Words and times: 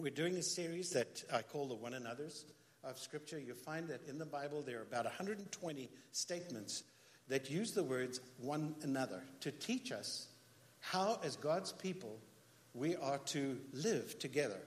We're 0.00 0.10
doing 0.10 0.36
a 0.36 0.42
series 0.44 0.90
that 0.90 1.24
I 1.34 1.42
call 1.42 1.66
the 1.66 1.74
One 1.74 1.92
Another's 1.92 2.44
of 2.84 3.00
Scripture. 3.00 3.40
You 3.40 3.52
find 3.52 3.88
that 3.88 4.00
in 4.06 4.16
the 4.16 4.24
Bible 4.24 4.62
there 4.62 4.78
are 4.78 4.82
about 4.82 5.06
120 5.06 5.88
statements 6.12 6.84
that 7.26 7.50
use 7.50 7.72
the 7.72 7.82
words 7.82 8.20
one 8.38 8.76
another 8.82 9.24
to 9.40 9.50
teach 9.50 9.90
us 9.90 10.28
how, 10.78 11.18
as 11.24 11.34
God's 11.34 11.72
people, 11.72 12.16
we 12.74 12.94
are 12.94 13.18
to 13.18 13.58
live 13.72 14.16
together 14.20 14.60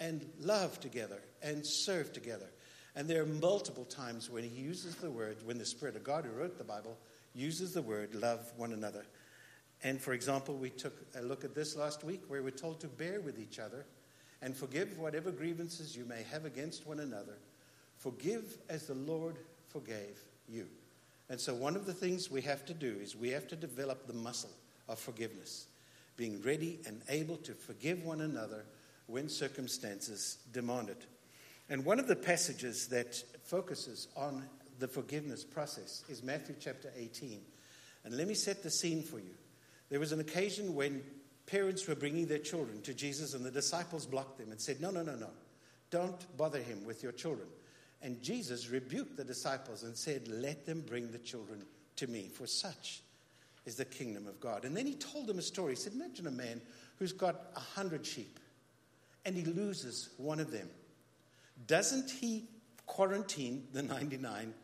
and 0.00 0.24
love 0.40 0.80
together 0.80 1.20
and 1.42 1.66
serve 1.66 2.14
together. 2.14 2.48
And 2.96 3.06
there 3.06 3.22
are 3.22 3.26
multiple 3.26 3.84
times 3.84 4.30
when 4.30 4.42
he 4.42 4.48
uses 4.48 4.94
the 4.94 5.10
word, 5.10 5.36
when 5.44 5.58
the 5.58 5.66
Spirit 5.66 5.96
of 5.96 6.04
God 6.04 6.24
who 6.24 6.30
wrote 6.30 6.56
the 6.56 6.64
Bible 6.64 6.96
uses 7.34 7.74
the 7.74 7.82
word 7.82 8.14
love 8.14 8.40
one 8.56 8.72
another. 8.72 9.04
And 9.82 10.00
for 10.00 10.14
example, 10.14 10.56
we 10.56 10.70
took 10.70 10.96
a 11.14 11.20
look 11.20 11.44
at 11.44 11.54
this 11.54 11.76
last 11.76 12.04
week 12.04 12.22
where 12.28 12.42
we're 12.42 12.52
told 12.52 12.80
to 12.80 12.88
bear 12.88 13.20
with 13.20 13.38
each 13.38 13.58
other 13.58 13.84
and 14.42 14.56
forgive 14.56 14.98
whatever 14.98 15.30
grievances 15.30 15.96
you 15.96 16.04
may 16.04 16.22
have 16.30 16.44
against 16.44 16.86
one 16.86 17.00
another. 17.00 17.36
Forgive 17.96 18.58
as 18.68 18.86
the 18.86 18.94
Lord 18.94 19.36
forgave 19.68 20.18
you. 20.48 20.66
And 21.28 21.40
so, 21.40 21.54
one 21.54 21.76
of 21.76 21.84
the 21.84 21.92
things 21.92 22.30
we 22.30 22.40
have 22.42 22.64
to 22.66 22.74
do 22.74 22.96
is 23.02 23.14
we 23.14 23.30
have 23.30 23.48
to 23.48 23.56
develop 23.56 24.06
the 24.06 24.14
muscle 24.14 24.50
of 24.88 24.98
forgiveness, 24.98 25.66
being 26.16 26.40
ready 26.42 26.80
and 26.86 27.02
able 27.08 27.36
to 27.38 27.52
forgive 27.52 28.02
one 28.04 28.22
another 28.22 28.64
when 29.06 29.28
circumstances 29.28 30.38
demand 30.52 30.88
it. 30.88 31.06
And 31.68 31.84
one 31.84 31.98
of 31.98 32.08
the 32.08 32.16
passages 32.16 32.88
that 32.88 33.22
focuses 33.44 34.08
on 34.16 34.44
the 34.78 34.88
forgiveness 34.88 35.44
process 35.44 36.04
is 36.08 36.22
Matthew 36.22 36.54
chapter 36.58 36.90
18. 36.96 37.40
And 38.04 38.16
let 38.16 38.28
me 38.28 38.34
set 38.34 38.62
the 38.62 38.70
scene 38.70 39.02
for 39.02 39.18
you. 39.18 39.34
There 39.90 40.00
was 40.00 40.12
an 40.12 40.20
occasion 40.20 40.74
when 40.74 41.02
parents 41.48 41.88
were 41.88 41.94
bringing 41.94 42.26
their 42.26 42.38
children 42.38 42.80
to 42.82 42.94
Jesus, 42.94 43.34
and 43.34 43.44
the 43.44 43.50
disciples 43.50 44.06
blocked 44.06 44.38
them 44.38 44.50
and 44.50 44.60
said, 44.60 44.80
No, 44.80 44.90
no, 44.90 45.02
no, 45.02 45.16
no. 45.16 45.30
Don't 45.90 46.36
bother 46.36 46.60
him 46.60 46.84
with 46.84 47.02
your 47.02 47.12
children. 47.12 47.48
And 48.02 48.22
Jesus 48.22 48.68
rebuked 48.68 49.16
the 49.16 49.24
disciples 49.24 49.82
and 49.82 49.96
said, 49.96 50.28
Let 50.28 50.66
them 50.66 50.84
bring 50.86 51.10
the 51.10 51.18
children 51.18 51.64
to 51.96 52.06
me, 52.06 52.28
for 52.28 52.46
such 52.46 53.00
is 53.66 53.76
the 53.76 53.84
kingdom 53.84 54.26
of 54.26 54.38
God. 54.40 54.64
And 54.64 54.76
then 54.76 54.86
he 54.86 54.94
told 54.94 55.26
them 55.26 55.38
a 55.38 55.42
story. 55.42 55.72
He 55.72 55.76
said, 55.76 55.94
Imagine 55.94 56.26
a 56.26 56.32
man 56.32 56.60
who's 56.98 57.12
got 57.12 57.50
a 57.56 57.60
hundred 57.60 58.04
sheep 58.04 58.38
and 59.24 59.36
he 59.36 59.44
loses 59.44 60.10
one 60.16 60.40
of 60.40 60.50
them. 60.50 60.68
Doesn't 61.66 62.10
he 62.10 62.44
quarantine 62.86 63.64
the 63.72 63.82
99 63.82 64.54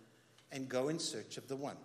and 0.52 0.68
go 0.68 0.88
in 0.88 0.98
search 0.98 1.36
of 1.36 1.48
the 1.48 1.56
one? 1.56 1.76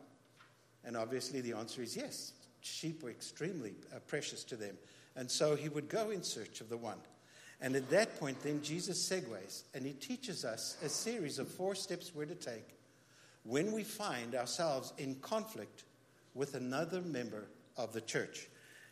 And 0.85 0.95
obviously 0.95 1.41
the 1.41 1.53
answer 1.53 1.81
is 1.81 1.97
yes. 1.97 2.31
Sheep 2.61 3.03
were 3.03 3.09
extremely 3.09 3.73
uh, 3.93 3.99
precious 4.07 4.43
to 4.45 4.55
them. 4.55 4.77
And 5.15 5.29
so 5.29 5.55
he 5.55 5.69
would 5.69 5.89
go 5.89 6.11
in 6.11 6.23
search 6.23 6.61
of 6.61 6.69
the 6.69 6.77
one. 6.77 6.99
And 7.61 7.75
at 7.75 7.89
that 7.89 8.19
point, 8.19 8.41
then 8.41 8.61
Jesus 8.61 8.97
segues 9.07 9.63
and 9.73 9.85
he 9.85 9.93
teaches 9.93 10.45
us 10.45 10.77
a 10.83 10.89
series 10.89 11.39
of 11.39 11.47
four 11.47 11.75
steps 11.75 12.13
we're 12.15 12.25
to 12.25 12.35
take 12.35 12.75
when 13.43 13.71
we 13.71 13.83
find 13.83 14.35
ourselves 14.35 14.93
in 14.97 15.15
conflict 15.15 15.83
with 16.35 16.55
another 16.55 17.01
member 17.01 17.47
of 17.77 17.91
the 17.93 18.01
church. 18.01 18.47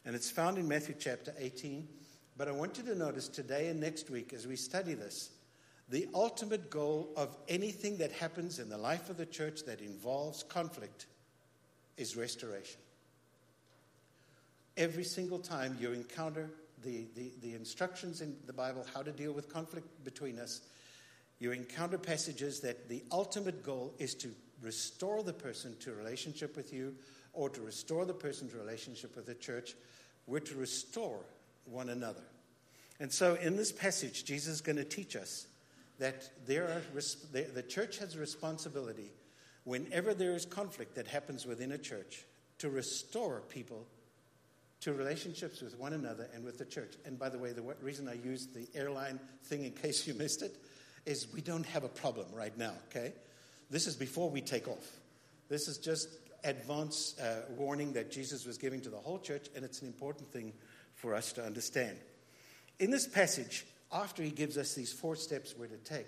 And 0.05 0.15
it's 0.15 0.29
found 0.29 0.57
in 0.57 0.67
Matthew 0.67 0.95
chapter 0.97 1.33
18. 1.37 1.87
But 2.37 2.47
I 2.47 2.51
want 2.51 2.77
you 2.77 2.83
to 2.85 2.95
notice 2.95 3.27
today 3.27 3.69
and 3.69 3.79
next 3.79 4.09
week 4.09 4.33
as 4.33 4.47
we 4.47 4.55
study 4.55 4.93
this, 4.93 5.31
the 5.89 6.07
ultimate 6.13 6.69
goal 6.69 7.09
of 7.15 7.35
anything 7.47 7.97
that 7.97 8.11
happens 8.11 8.59
in 8.59 8.69
the 8.69 8.77
life 8.77 9.09
of 9.09 9.17
the 9.17 9.25
church 9.25 9.63
that 9.65 9.79
involves 9.79 10.43
conflict 10.43 11.05
is 11.95 12.17
restoration. 12.17 12.79
Every 14.77 15.03
single 15.03 15.39
time 15.39 15.75
you 15.79 15.91
encounter 15.91 16.51
the, 16.83 17.07
the, 17.15 17.31
the 17.41 17.55
instructions 17.55 18.21
in 18.21 18.35
the 18.45 18.53
Bible, 18.53 18.85
how 18.93 19.01
to 19.01 19.11
deal 19.11 19.31
with 19.31 19.51
conflict 19.51 19.87
between 20.03 20.37
us, 20.39 20.61
you 21.39 21.51
encounter 21.51 21.97
passages 21.97 22.59
that 22.61 22.87
the 22.87 23.03
ultimate 23.11 23.63
goal 23.63 23.93
is 23.97 24.13
to 24.15 24.29
restore 24.61 25.23
the 25.23 25.33
person 25.33 25.75
to 25.79 25.93
relationship 25.93 26.55
with 26.55 26.71
you 26.71 26.95
or 27.33 27.49
to 27.49 27.61
restore 27.61 28.05
the 28.05 28.13
person 28.13 28.49
to 28.49 28.57
relationship 28.57 29.15
with 29.15 29.25
the 29.25 29.35
church. 29.35 29.75
We're 30.27 30.39
to 30.41 30.55
restore 30.55 31.19
one 31.65 31.89
another. 31.89 32.23
And 32.99 33.11
so 33.11 33.35
in 33.35 33.55
this 33.55 33.71
passage, 33.71 34.25
Jesus 34.25 34.55
is 34.55 34.61
going 34.61 34.77
to 34.77 34.83
teach 34.83 35.15
us 35.15 35.47
that 35.99 36.29
there 36.45 36.65
are, 36.65 36.81
the 37.31 37.63
church 37.63 37.97
has 37.97 38.15
a 38.15 38.19
responsibility 38.19 39.11
whenever 39.63 40.13
there 40.13 40.33
is 40.33 40.45
conflict 40.45 40.95
that 40.95 41.07
happens 41.07 41.45
within 41.45 41.71
a 41.71 41.77
church 41.77 42.25
to 42.59 42.69
restore 42.69 43.41
people 43.49 43.87
to 44.81 44.93
relationships 44.93 45.61
with 45.61 45.77
one 45.77 45.93
another 45.93 46.27
and 46.33 46.43
with 46.43 46.57
the 46.57 46.65
church. 46.65 46.93
And 47.05 47.17
by 47.17 47.29
the 47.29 47.37
way, 47.37 47.51
the 47.51 47.63
reason 47.81 48.07
I 48.07 48.13
used 48.13 48.53
the 48.53 48.67
airline 48.77 49.19
thing 49.45 49.63
in 49.63 49.71
case 49.83 50.07
you 50.07 50.13
missed 50.13 50.41
it 50.41 50.55
is 51.05 51.27
we 51.33 51.41
don't 51.41 51.65
have 51.65 51.83
a 51.83 51.89
problem 51.89 52.27
right 52.33 52.55
now, 52.57 52.73
okay? 52.89 53.13
This 53.69 53.87
is 53.87 53.95
before 53.95 54.29
we 54.29 54.41
take 54.41 54.67
off. 54.67 54.85
This 55.49 55.67
is 55.67 55.77
just 55.77 56.09
advance 56.43 57.17
uh, 57.19 57.41
warning 57.57 57.93
that 57.93 58.11
Jesus 58.11 58.45
was 58.45 58.57
giving 58.57 58.81
to 58.81 58.89
the 58.89 58.97
whole 58.97 59.19
church, 59.19 59.47
and 59.55 59.65
it's 59.65 59.81
an 59.81 59.87
important 59.87 60.31
thing 60.31 60.53
for 60.95 61.13
us 61.13 61.31
to 61.33 61.43
understand. 61.43 61.97
In 62.79 62.91
this 62.91 63.07
passage, 63.07 63.65
after 63.91 64.21
he 64.21 64.29
gives 64.29 64.57
us 64.57 64.73
these 64.73 64.93
four 64.93 65.15
steps 65.15 65.55
we're 65.57 65.67
to 65.67 65.77
take, 65.77 66.07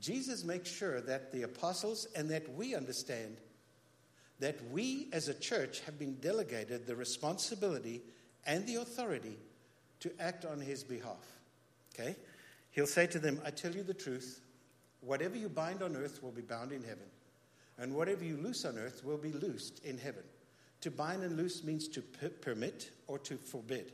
Jesus 0.00 0.44
makes 0.44 0.70
sure 0.70 1.00
that 1.02 1.32
the 1.32 1.42
apostles 1.42 2.06
and 2.16 2.30
that 2.30 2.52
we 2.54 2.74
understand 2.74 3.36
that 4.40 4.58
we 4.70 5.08
as 5.12 5.28
a 5.28 5.34
church 5.34 5.80
have 5.80 5.98
been 5.98 6.14
delegated 6.16 6.86
the 6.86 6.96
responsibility 6.96 8.02
and 8.46 8.66
the 8.66 8.76
authority 8.76 9.36
to 10.00 10.10
act 10.18 10.44
on 10.44 10.60
his 10.60 10.82
behalf. 10.82 11.38
Okay? 11.94 12.16
He'll 12.72 12.86
say 12.86 13.06
to 13.08 13.18
them, 13.18 13.40
I 13.44 13.50
tell 13.50 13.74
you 13.74 13.82
the 13.82 13.94
truth, 13.94 14.40
whatever 15.02 15.36
you 15.36 15.48
bind 15.48 15.82
on 15.82 15.94
earth 15.94 16.22
will 16.22 16.30
be 16.30 16.42
bound 16.42 16.72
in 16.72 16.82
heaven, 16.82 17.06
and 17.78 17.94
whatever 17.94 18.24
you 18.24 18.36
loose 18.38 18.64
on 18.64 18.78
earth 18.78 19.04
will 19.04 19.18
be 19.18 19.32
loosed 19.32 19.84
in 19.84 19.98
heaven. 19.98 20.24
To 20.82 20.90
bind 20.90 21.22
and 21.22 21.36
loose 21.36 21.62
means 21.62 21.88
to 21.88 22.00
permit 22.00 22.90
or 23.06 23.18
to 23.20 23.36
forbid. 23.36 23.92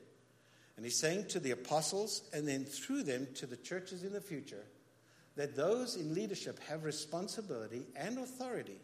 And 0.77 0.85
he's 0.85 1.01
saying 1.01 1.27
to 1.29 1.41
the 1.41 1.53
apostles 1.53 2.23
and 2.33 2.47
then 2.47 2.65
through 2.65 3.03
them 3.03 3.27
to 3.37 3.47
the 3.47 3.57
churches 3.57 4.05
in 4.05 4.13
the 4.13 4.21
future 4.21 4.65
that 5.35 5.57
those 5.57 5.97
in 5.97 6.15
leadership 6.15 6.61
have 6.69 6.85
responsibility 6.85 7.87
and 7.97 8.19
authority 8.19 8.79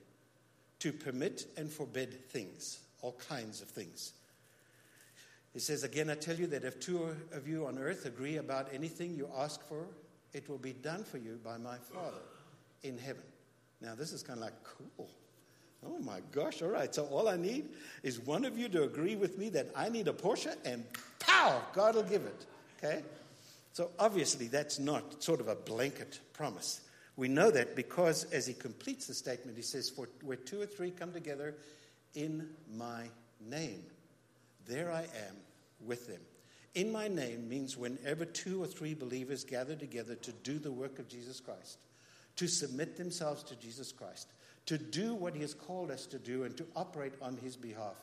to 0.83 0.93
permit 0.93 1.47
and 1.57 1.71
forbid 1.71 2.29
things, 2.31 2.81
all 3.03 3.17
kinds 3.29 3.63
of 3.63 3.69
things. 3.69 4.15
He 5.53 5.61
says, 5.61 5.85
Again, 5.85 6.11
I 6.11 6.17
tell 6.17 6.35
you 6.35 6.49
that 6.49 6.65
if 6.65 6.81
two 6.81 7.15
of 7.33 7.47
you 7.47 7.67
on 7.67 7.79
earth 7.79 8.05
agree 8.05 8.39
about 8.39 8.69
anything 8.73 9.15
you 9.15 9.29
ask 9.39 9.63
for, 9.69 9.87
it 10.33 10.49
will 10.49 10.59
be 10.59 10.73
done 10.73 11.05
for 11.05 11.19
you 11.19 11.39
by 11.45 11.57
my 11.57 11.77
Father 11.77 12.17
in 12.83 12.99
heaven. 12.99 13.23
Now, 13.81 13.95
this 13.95 14.13
is 14.13 14.25
kind 14.25 14.41
of 14.41 14.45
like 14.45 14.55
cool. 14.65 15.09
Oh 15.87 16.01
my 16.01 16.19
gosh, 16.33 16.63
all 16.63 16.71
right. 16.71 16.93
So, 16.93 17.05
all 17.07 17.29
I 17.29 17.37
need 17.37 17.69
is 18.03 18.19
one 18.19 18.45
of 18.45 18.59
you 18.59 18.69
to 18.71 18.83
agree 18.83 19.15
with 19.15 19.39
me 19.39 19.51
that 19.51 19.69
I 19.77 19.89
need 19.89 20.09
a 20.09 20.13
Porsche, 20.13 20.57
and 20.65 20.83
pow, 21.21 21.63
God 21.75 21.95
will 21.95 22.03
give 22.03 22.25
it. 22.25 22.47
Okay? 22.79 23.03
So, 23.73 23.91
obviously, 24.01 24.49
that's 24.49 24.81
not 24.81 25.23
sort 25.23 25.39
of 25.39 25.47
a 25.47 25.55
blanket 25.55 26.19
promise. 26.33 26.81
We 27.17 27.29
know 27.29 27.51
that 27.51 27.77
because 27.77 28.25
as 28.25 28.47
he 28.47 28.55
completes 28.55 29.07
the 29.07 29.15
statement, 29.15 29.57
he 29.57 29.63
says, 29.63 29.91
For 29.91 30.09
where 30.23 30.37
two 30.37 30.61
or 30.61 30.67
three 30.67 30.91
come 30.91 31.13
together 31.13 31.55
in 32.15 32.49
my 32.75 33.05
name, 33.41 33.83
there 34.67 34.91
I 34.91 35.03
am 35.03 35.37
with 35.85 36.07
them. 36.07 36.21
In 36.75 36.91
my 36.91 37.09
name 37.09 37.49
means 37.49 37.77
whenever 37.77 38.25
two 38.25 38.63
or 38.63 38.67
three 38.67 38.95
believers 38.95 39.45
gather 39.45 39.75
together 39.75 40.15
to 40.17 40.33
do 40.33 40.59
the 40.59 40.73
work 40.73 40.99
of 40.99 41.09
Jesus 41.09 41.39
Christ, 41.39 41.79
to 42.37 42.49
submit 42.49 42.97
themselves 42.97 43.43
to 43.45 43.57
Jesus 43.57 43.93
Christ, 43.93 44.29
to 44.67 44.79
do 44.79 45.15
what 45.15 45.35
he 45.35 45.43
has 45.43 45.53
called 45.53 45.91
us 45.91 46.07
to 46.07 46.19
do, 46.19 46.45
and 46.45 46.57
to 46.57 46.65
operate 46.75 47.13
on 47.21 47.37
his 47.37 47.57
behalf. 47.57 47.97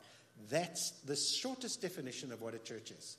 That's 0.48 0.92
the 1.04 1.16
shortest 1.16 1.82
definition 1.82 2.30
of 2.30 2.42
what 2.42 2.54
a 2.54 2.58
church 2.58 2.92
is. 2.92 3.16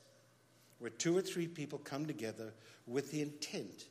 Where 0.78 0.90
two 0.90 1.16
or 1.16 1.22
three 1.22 1.48
people 1.48 1.78
come 1.78 2.06
together 2.06 2.54
with 2.86 3.10
the 3.10 3.20
intent 3.20 3.84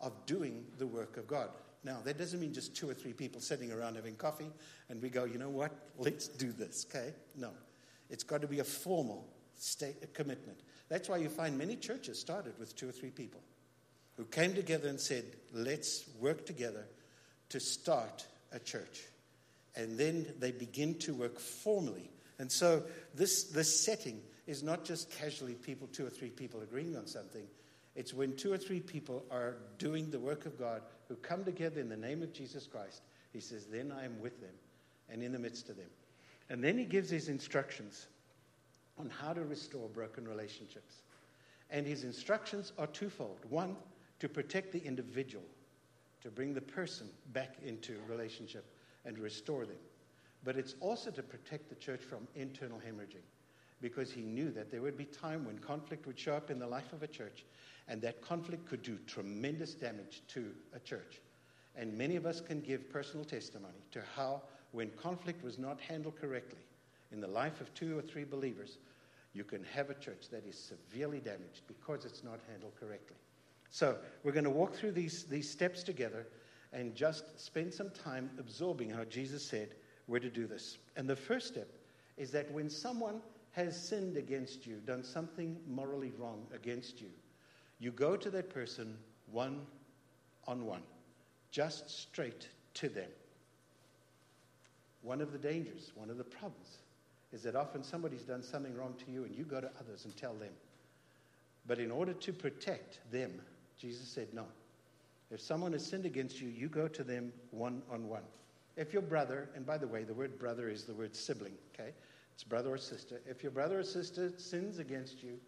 of 0.00 0.12
doing 0.26 0.64
the 0.78 0.86
work 0.86 1.16
of 1.16 1.26
God. 1.26 1.48
Now, 1.84 1.98
that 2.04 2.18
doesn't 2.18 2.40
mean 2.40 2.52
just 2.52 2.76
two 2.76 2.88
or 2.88 2.94
three 2.94 3.12
people 3.12 3.40
sitting 3.40 3.72
around 3.72 3.96
having 3.96 4.16
coffee 4.16 4.50
and 4.88 5.00
we 5.00 5.08
go, 5.08 5.24
you 5.24 5.38
know 5.38 5.48
what, 5.48 5.72
let's 5.96 6.28
do 6.28 6.52
this, 6.52 6.86
okay? 6.90 7.14
No. 7.36 7.50
It's 8.10 8.24
got 8.24 8.40
to 8.42 8.48
be 8.48 8.58
a 8.58 8.64
formal 8.64 9.28
state, 9.56 10.14
commitment. 10.14 10.58
That's 10.88 11.08
why 11.08 11.18
you 11.18 11.28
find 11.28 11.56
many 11.56 11.76
churches 11.76 12.18
started 12.18 12.58
with 12.58 12.74
two 12.74 12.88
or 12.88 12.92
three 12.92 13.10
people 13.10 13.40
who 14.16 14.24
came 14.24 14.54
together 14.54 14.88
and 14.88 14.98
said, 14.98 15.24
let's 15.52 16.04
work 16.20 16.44
together 16.46 16.84
to 17.50 17.60
start 17.60 18.26
a 18.52 18.58
church. 18.58 19.02
And 19.76 19.98
then 19.98 20.26
they 20.38 20.50
begin 20.50 20.94
to 21.00 21.14
work 21.14 21.38
formally. 21.38 22.10
And 22.38 22.50
so 22.50 22.82
this, 23.14 23.44
this 23.44 23.84
setting 23.84 24.20
is 24.46 24.62
not 24.62 24.84
just 24.84 25.10
casually 25.10 25.54
people, 25.54 25.86
two 25.88 26.06
or 26.06 26.10
three 26.10 26.30
people 26.30 26.60
agreeing 26.62 26.96
on 26.96 27.06
something. 27.06 27.46
It's 27.98 28.14
when 28.14 28.36
two 28.36 28.52
or 28.52 28.58
three 28.58 28.78
people 28.78 29.24
are 29.28 29.56
doing 29.76 30.08
the 30.08 30.20
work 30.20 30.46
of 30.46 30.56
God 30.56 30.82
who 31.08 31.16
come 31.16 31.42
together 31.42 31.80
in 31.80 31.88
the 31.88 31.96
name 31.96 32.22
of 32.22 32.32
Jesus 32.32 32.64
Christ. 32.64 33.02
He 33.32 33.40
says, 33.40 33.66
Then 33.66 33.90
I 33.90 34.04
am 34.04 34.20
with 34.20 34.40
them 34.40 34.54
and 35.08 35.20
in 35.20 35.32
the 35.32 35.38
midst 35.40 35.68
of 35.68 35.76
them. 35.76 35.90
And 36.48 36.62
then 36.62 36.78
he 36.78 36.84
gives 36.84 37.10
his 37.10 37.28
instructions 37.28 38.06
on 39.00 39.10
how 39.10 39.32
to 39.32 39.42
restore 39.42 39.88
broken 39.88 40.28
relationships. 40.28 41.02
And 41.70 41.84
his 41.84 42.04
instructions 42.04 42.72
are 42.78 42.86
twofold. 42.86 43.40
One, 43.50 43.74
to 44.20 44.28
protect 44.28 44.70
the 44.70 44.84
individual, 44.84 45.44
to 46.22 46.30
bring 46.30 46.54
the 46.54 46.60
person 46.60 47.08
back 47.32 47.56
into 47.66 47.96
relationship 48.08 48.64
and 49.06 49.18
restore 49.18 49.66
them. 49.66 49.76
But 50.44 50.56
it's 50.56 50.76
also 50.78 51.10
to 51.10 51.22
protect 51.24 51.68
the 51.68 51.74
church 51.74 52.02
from 52.02 52.28
internal 52.36 52.78
hemorrhaging 52.78 53.26
because 53.80 54.12
he 54.12 54.22
knew 54.22 54.50
that 54.50 54.70
there 54.70 54.82
would 54.82 54.96
be 54.96 55.04
time 55.04 55.44
when 55.44 55.58
conflict 55.58 56.06
would 56.06 56.18
show 56.18 56.34
up 56.34 56.50
in 56.50 56.58
the 56.58 56.66
life 56.66 56.92
of 56.92 57.02
a 57.02 57.06
church 57.06 57.44
and 57.88 58.02
that 58.02 58.20
conflict 58.20 58.66
could 58.66 58.82
do 58.82 58.98
tremendous 59.06 59.74
damage 59.74 60.22
to 60.28 60.52
a 60.74 60.78
church. 60.80 61.20
And 61.74 61.96
many 61.96 62.16
of 62.16 62.26
us 62.26 62.40
can 62.40 62.60
give 62.60 62.90
personal 62.90 63.24
testimony 63.24 63.78
to 63.92 64.02
how, 64.14 64.42
when 64.72 64.90
conflict 64.90 65.42
was 65.42 65.58
not 65.58 65.80
handled 65.80 66.20
correctly 66.20 66.60
in 67.12 67.20
the 67.20 67.28
life 67.28 67.60
of 67.60 67.72
two 67.74 67.96
or 67.96 68.02
three 68.02 68.24
believers, 68.24 68.78
you 69.32 69.44
can 69.44 69.64
have 69.64 69.88
a 69.88 69.94
church 69.94 70.28
that 70.30 70.44
is 70.46 70.58
severely 70.58 71.20
damaged 71.20 71.62
because 71.66 72.04
it's 72.04 72.24
not 72.24 72.40
handled 72.50 72.72
correctly. 72.78 73.16
So, 73.70 73.96
we're 74.24 74.32
going 74.32 74.44
to 74.44 74.50
walk 74.50 74.74
through 74.74 74.92
these, 74.92 75.24
these 75.24 75.48
steps 75.48 75.82
together 75.82 76.26
and 76.72 76.94
just 76.94 77.38
spend 77.38 77.72
some 77.72 77.90
time 77.90 78.30
absorbing 78.38 78.90
how 78.90 79.04
Jesus 79.04 79.42
said 79.44 79.74
we're 80.06 80.18
to 80.20 80.30
do 80.30 80.46
this. 80.46 80.78
And 80.96 81.08
the 81.08 81.16
first 81.16 81.48
step 81.48 81.68
is 82.16 82.30
that 82.32 82.50
when 82.50 82.68
someone 82.68 83.20
has 83.58 83.76
sinned 83.76 84.16
against 84.16 84.66
you, 84.68 84.76
done 84.86 85.02
something 85.02 85.56
morally 85.66 86.12
wrong 86.16 86.46
against 86.54 87.00
you, 87.00 87.08
you 87.80 87.90
go 87.90 88.16
to 88.16 88.30
that 88.30 88.50
person 88.50 88.96
one 89.32 89.60
on 90.46 90.64
one, 90.64 90.82
just 91.50 91.90
straight 91.90 92.46
to 92.74 92.88
them. 92.88 93.10
One 95.02 95.20
of 95.20 95.32
the 95.32 95.38
dangers, 95.38 95.90
one 95.96 96.08
of 96.08 96.18
the 96.18 96.24
problems, 96.24 96.78
is 97.32 97.42
that 97.42 97.56
often 97.56 97.82
somebody's 97.82 98.22
done 98.22 98.44
something 98.44 98.76
wrong 98.76 98.94
to 99.04 99.10
you 99.10 99.24
and 99.24 99.34
you 99.34 99.42
go 99.42 99.60
to 99.60 99.70
others 99.80 100.04
and 100.04 100.16
tell 100.16 100.34
them. 100.34 100.52
But 101.66 101.80
in 101.80 101.90
order 101.90 102.12
to 102.12 102.32
protect 102.32 103.00
them, 103.10 103.32
Jesus 103.76 104.06
said, 104.06 104.28
no. 104.32 104.44
If 105.32 105.40
someone 105.40 105.72
has 105.72 105.84
sinned 105.84 106.06
against 106.06 106.40
you, 106.40 106.48
you 106.48 106.68
go 106.68 106.86
to 106.86 107.02
them 107.02 107.32
one 107.50 107.82
on 107.90 108.08
one. 108.08 108.22
If 108.76 108.92
your 108.92 109.02
brother, 109.02 109.48
and 109.56 109.66
by 109.66 109.78
the 109.78 109.88
way, 109.88 110.04
the 110.04 110.14
word 110.14 110.38
brother 110.38 110.68
is 110.68 110.84
the 110.84 110.94
word 110.94 111.16
sibling, 111.16 111.54
okay? 111.74 111.90
It's 112.38 112.44
brother 112.44 112.72
or 112.72 112.78
sister. 112.78 113.20
If 113.26 113.42
your 113.42 113.50
brother 113.50 113.80
or 113.80 113.82
sister 113.82 114.30
sins 114.36 114.78
against 114.78 115.24
you, 115.24 115.40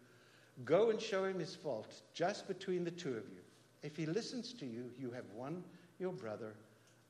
go 0.65 0.89
and 0.89 0.99
show 0.99 1.23
him 1.23 1.39
his 1.39 1.55
fault 1.55 2.01
just 2.13 2.49
between 2.49 2.83
the 2.83 2.91
two 2.91 3.11
of 3.11 3.29
you. 3.29 3.39
If 3.81 3.95
he 3.95 4.05
listens 4.05 4.51
to 4.55 4.65
you, 4.65 4.91
you 4.99 5.09
have 5.11 5.23
won 5.33 5.63
your 5.99 6.11
brother 6.11 6.53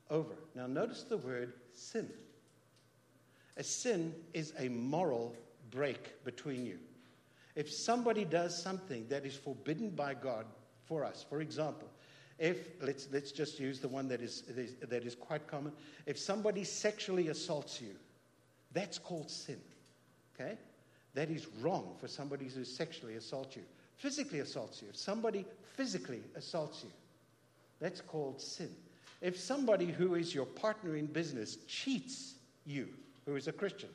over. 0.08 0.34
Now, 0.54 0.68
notice 0.68 1.02
the 1.02 1.16
word 1.16 1.54
sin. 1.72 2.08
A 3.56 3.64
sin 3.64 4.14
is 4.32 4.52
a 4.56 4.68
moral 4.68 5.34
break 5.72 6.24
between 6.24 6.64
you. 6.64 6.78
If 7.56 7.68
somebody 7.68 8.24
does 8.24 8.62
something 8.62 9.08
that 9.08 9.26
is 9.26 9.34
forbidden 9.34 9.90
by 9.90 10.14
God 10.14 10.46
for 10.84 11.04
us, 11.04 11.26
for 11.28 11.40
example, 11.40 11.88
if 12.38 12.68
let's, 12.80 13.08
let's 13.10 13.32
just 13.32 13.58
use 13.58 13.80
the 13.80 13.88
one 13.88 14.06
that 14.10 14.20
is, 14.20 14.44
that 14.80 15.04
is 15.04 15.16
quite 15.16 15.48
common, 15.48 15.72
if 16.06 16.20
somebody 16.20 16.62
sexually 16.62 17.26
assaults 17.28 17.80
you, 17.80 17.96
that's 18.72 18.96
called 18.96 19.28
sin. 19.28 19.58
Okay? 20.34 20.56
That 21.14 21.30
is 21.30 21.46
wrong 21.60 21.94
for 22.00 22.08
somebody 22.08 22.48
who 22.48 22.64
sexually 22.64 23.14
assaults 23.14 23.56
you. 23.56 23.62
Physically 23.96 24.40
assaults 24.40 24.82
you. 24.82 24.88
If 24.88 24.96
somebody 24.96 25.44
physically 25.76 26.22
assaults 26.34 26.82
you, 26.82 26.90
that's 27.80 28.00
called 28.00 28.40
sin. 28.40 28.70
If 29.20 29.38
somebody 29.38 29.86
who 29.86 30.14
is 30.14 30.34
your 30.34 30.46
partner 30.46 30.96
in 30.96 31.06
business 31.06 31.58
cheats 31.66 32.34
you, 32.64 32.88
who 33.26 33.36
is 33.36 33.48
a 33.48 33.52
Christian. 33.52 33.88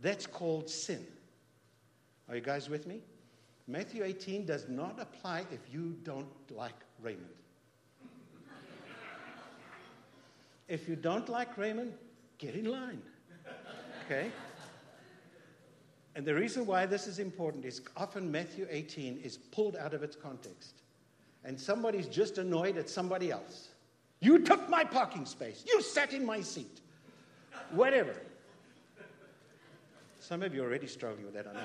That's 0.00 0.26
called 0.26 0.68
sin. 0.68 1.06
Are 2.28 2.34
you 2.34 2.40
guys 2.40 2.68
with 2.68 2.86
me? 2.86 3.00
Matthew 3.68 4.04
18 4.04 4.46
does 4.46 4.68
not 4.68 4.96
apply 5.00 5.44
if 5.50 5.72
you 5.72 5.96
don't 6.02 6.28
like 6.54 6.74
Raymond. 7.02 7.26
if 10.68 10.88
you 10.88 10.96
don't 10.96 11.28
like 11.28 11.56
Raymond, 11.58 11.92
get 12.38 12.54
in 12.54 12.66
line. 12.66 13.02
Okay? 14.06 14.30
And 16.16 16.24
the 16.24 16.34
reason 16.34 16.66
why 16.66 16.86
this 16.86 17.06
is 17.06 17.18
important 17.18 17.64
is 17.64 17.82
often 17.96 18.32
Matthew 18.32 18.66
18 18.70 19.20
is 19.22 19.36
pulled 19.36 19.76
out 19.76 19.94
of 19.94 20.02
its 20.02 20.16
context. 20.16 20.82
And 21.44 21.60
somebody's 21.60 22.08
just 22.08 22.38
annoyed 22.38 22.78
at 22.78 22.88
somebody 22.88 23.30
else. 23.30 23.68
You 24.20 24.38
took 24.40 24.68
my 24.68 24.82
parking 24.82 25.26
space. 25.26 25.62
You 25.68 25.82
sat 25.82 26.14
in 26.14 26.24
my 26.24 26.40
seat 26.40 26.80
whatever. 27.70 28.14
Some 30.20 30.42
of 30.42 30.54
you 30.54 30.62
are 30.62 30.66
already 30.66 30.86
struggling 30.86 31.24
with 31.24 31.34
that, 31.34 31.46
I 31.46 31.52
know. 31.52 31.60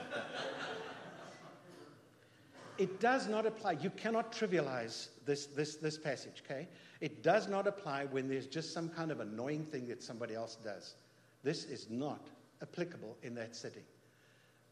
It 2.78 3.00
does 3.00 3.28
not 3.28 3.46
apply. 3.46 3.74
You 3.74 3.90
cannot 3.92 4.32
trivialize 4.32 5.10
this, 5.26 5.48
this, 5.48 5.76
this 5.76 5.98
passage, 5.98 6.44
okay? 6.46 6.68
It 7.00 7.24
does 7.24 7.48
not 7.48 7.68
apply 7.68 8.06
when 8.06 8.28
there's 8.28 8.48
just 8.48 8.74
some 8.74 8.90
kind 8.90 9.12
of 9.12 9.20
annoying 9.20 9.66
thing 9.66 9.88
that 9.88 10.02
somebody 10.02 10.36
else 10.36 10.58
does. 10.64 10.96
This 11.44 11.66
is 11.66 11.90
not 11.90 12.28
applicable 12.62 13.18
in 13.24 13.36
that 13.36 13.56
setting. 13.56 13.84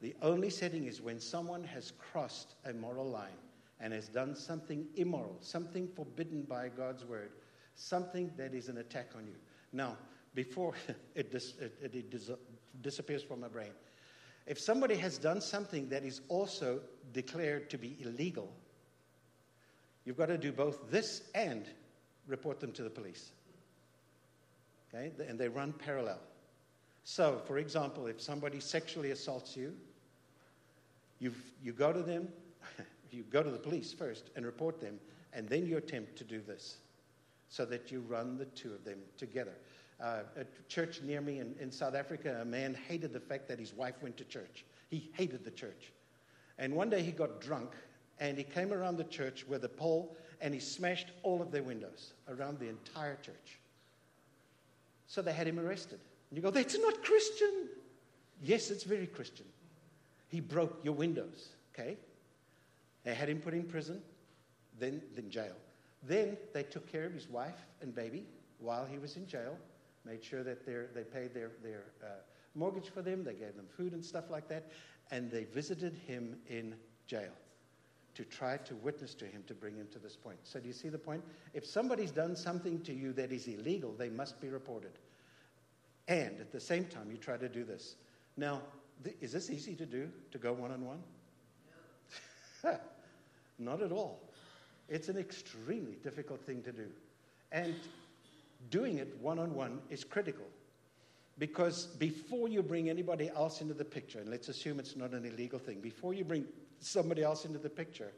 The 0.01 0.15
only 0.21 0.49
setting 0.49 0.85
is 0.85 1.01
when 1.01 1.19
someone 1.19 1.63
has 1.65 1.91
crossed 1.97 2.55
a 2.65 2.73
moral 2.73 3.09
line 3.09 3.37
and 3.79 3.93
has 3.93 4.07
done 4.07 4.35
something 4.35 4.85
immoral, 4.95 5.37
something 5.41 5.87
forbidden 5.87 6.43
by 6.43 6.69
God's 6.69 7.03
word, 7.03 7.31
something 7.75 8.31
that 8.37 8.53
is 8.53 8.69
an 8.69 8.77
attack 8.77 9.11
on 9.15 9.27
you. 9.27 9.35
Now, 9.73 9.97
before 10.35 10.73
it, 11.15 11.31
dis, 11.31 11.55
it, 11.59 11.93
it 11.93 12.09
dis, 12.11 12.31
disappears 12.81 13.23
from 13.23 13.41
my 13.41 13.47
brain. 13.47 13.71
If 14.47 14.59
somebody 14.59 14.95
has 14.95 15.17
done 15.17 15.41
something 15.41 15.89
that 15.89 16.03
is 16.03 16.21
also 16.27 16.79
declared 17.13 17.69
to 17.69 17.77
be 17.77 17.97
illegal, 17.99 18.51
you've 20.05 20.17
got 20.17 20.27
to 20.27 20.37
do 20.37 20.51
both 20.51 20.89
this 20.89 21.23
and 21.35 21.65
report 22.25 22.59
them 22.59 22.71
to 22.73 22.83
the 22.83 22.89
police. 22.89 23.31
Okay? 24.93 25.11
And 25.27 25.37
they 25.37 25.49
run 25.49 25.73
parallel. 25.73 26.19
So, 27.03 27.41
for 27.45 27.57
example, 27.57 28.07
if 28.07 28.21
somebody 28.21 28.59
sexually 28.59 29.11
assaults 29.11 29.55
you, 29.55 29.75
you 31.19 31.33
you 31.61 31.73
go 31.73 31.93
to 31.93 32.01
them, 32.01 32.27
you 33.11 33.23
go 33.23 33.43
to 33.43 33.49
the 33.49 33.59
police 33.59 33.93
first 33.93 34.29
and 34.35 34.45
report 34.45 34.79
them, 34.79 34.99
and 35.33 35.47
then 35.47 35.65
you 35.65 35.77
attempt 35.77 36.15
to 36.17 36.23
do 36.23 36.41
this 36.41 36.77
so 37.49 37.65
that 37.65 37.91
you 37.91 38.01
run 38.01 38.37
the 38.37 38.45
two 38.45 38.73
of 38.73 38.83
them 38.83 38.99
together 39.17 39.53
uh, 40.01 40.19
a 40.37 40.45
church 40.69 41.01
near 41.01 41.21
me 41.21 41.39
in, 41.39 41.55
in 41.59 41.71
South 41.71 41.95
Africa, 41.95 42.39
a 42.41 42.45
man 42.45 42.75
hated 42.87 43.13
the 43.13 43.19
fact 43.19 43.47
that 43.49 43.59
his 43.59 43.73
wife 43.73 43.95
went 44.01 44.17
to 44.17 44.23
church. 44.23 44.65
He 44.89 45.11
hated 45.13 45.43
the 45.43 45.51
church. 45.51 45.91
And 46.57 46.73
one 46.73 46.89
day 46.89 47.01
he 47.01 47.11
got 47.11 47.41
drunk 47.41 47.71
and 48.19 48.37
he 48.37 48.43
came 48.43 48.73
around 48.73 48.97
the 48.97 49.03
church 49.05 49.45
with 49.47 49.63
a 49.65 49.69
pole 49.69 50.17
and 50.41 50.53
he 50.53 50.59
smashed 50.59 51.11
all 51.23 51.41
of 51.41 51.51
their 51.51 51.63
windows 51.63 52.13
around 52.29 52.59
the 52.59 52.69
entire 52.69 53.15
church. 53.15 53.59
So 55.07 55.21
they 55.21 55.33
had 55.33 55.47
him 55.47 55.59
arrested. 55.59 55.99
And 56.29 56.37
you 56.37 56.43
go, 56.43 56.51
that's 56.51 56.77
not 56.77 57.03
Christian. 57.03 57.67
Yes, 58.41 58.71
it's 58.71 58.83
very 58.83 59.07
Christian. 59.07 59.45
He 60.29 60.39
broke 60.39 60.79
your 60.83 60.93
windows, 60.93 61.49
okay? 61.73 61.97
They 63.03 63.13
had 63.13 63.29
him 63.29 63.39
put 63.39 63.53
in 63.53 63.63
prison, 63.63 64.01
then 64.79 65.01
in 65.17 65.29
jail. 65.29 65.55
Then 66.03 66.37
they 66.53 66.63
took 66.63 66.89
care 66.89 67.05
of 67.05 67.13
his 67.13 67.29
wife 67.29 67.65
and 67.81 67.93
baby 67.93 68.25
while 68.59 68.85
he 68.85 68.97
was 68.97 69.17
in 69.17 69.27
jail 69.27 69.57
made 70.05 70.23
sure 70.23 70.43
that 70.43 70.65
they 70.65 71.03
paid 71.03 71.33
their, 71.33 71.51
their 71.63 71.83
uh, 72.03 72.07
mortgage 72.55 72.89
for 72.89 73.01
them, 73.01 73.23
they 73.23 73.33
gave 73.33 73.55
them 73.55 73.67
food 73.77 73.93
and 73.93 74.03
stuff 74.03 74.29
like 74.29 74.47
that, 74.47 74.71
and 75.11 75.29
they 75.31 75.43
visited 75.43 75.93
him 76.07 76.37
in 76.47 76.75
jail 77.07 77.31
to 78.15 78.23
try 78.25 78.57
to 78.57 78.75
witness 78.75 79.13
to 79.13 79.25
him 79.25 79.43
to 79.47 79.53
bring 79.53 79.75
him 79.75 79.87
to 79.91 79.99
this 79.99 80.15
point. 80.15 80.37
So, 80.43 80.59
do 80.59 80.67
you 80.67 80.73
see 80.73 80.89
the 80.89 80.97
point? 80.97 81.23
If 81.53 81.65
somebody's 81.65 82.11
done 82.11 82.35
something 82.35 82.81
to 82.81 82.93
you 82.93 83.13
that 83.13 83.31
is 83.31 83.47
illegal, 83.47 83.93
they 83.97 84.09
must 84.09 84.41
be 84.41 84.49
reported. 84.49 84.91
And 86.07 86.39
at 86.39 86.51
the 86.51 86.59
same 86.59 86.85
time, 86.85 87.11
you 87.11 87.17
try 87.17 87.37
to 87.37 87.47
do 87.47 87.63
this. 87.63 87.95
Now, 88.35 88.61
is 89.21 89.31
this 89.31 89.49
easy 89.49 89.75
to 89.75 89.85
do, 89.85 90.09
to 90.31 90.37
go 90.37 90.53
one 90.53 90.71
on 90.71 90.85
one? 90.85 90.99
Not 93.57 93.81
at 93.81 93.91
all. 93.91 94.19
It's 94.87 95.09
an 95.09 95.17
extremely 95.17 95.97
difficult 96.03 96.41
thing 96.41 96.61
to 96.63 96.71
do. 96.71 96.87
And 97.51 97.75
doing 98.69 98.97
it 98.97 99.17
one 99.21 99.39
on 99.39 99.53
one 99.53 99.79
is 99.89 100.03
critical. 100.03 100.45
Because 101.37 101.85
before 101.85 102.49
you 102.49 102.61
bring 102.61 102.89
anybody 102.89 103.29
else 103.29 103.61
into 103.61 103.73
the 103.73 103.85
picture, 103.85 104.19
and 104.19 104.29
let's 104.29 104.49
assume 104.49 104.79
it's 104.79 104.95
not 104.95 105.11
an 105.11 105.25
illegal 105.25 105.59
thing, 105.59 105.79
before 105.79 106.13
you 106.13 106.25
bring 106.25 106.45
somebody 106.79 107.23
else 107.23 107.45
into 107.45 107.59
the 107.59 107.69
picture, 107.69 108.11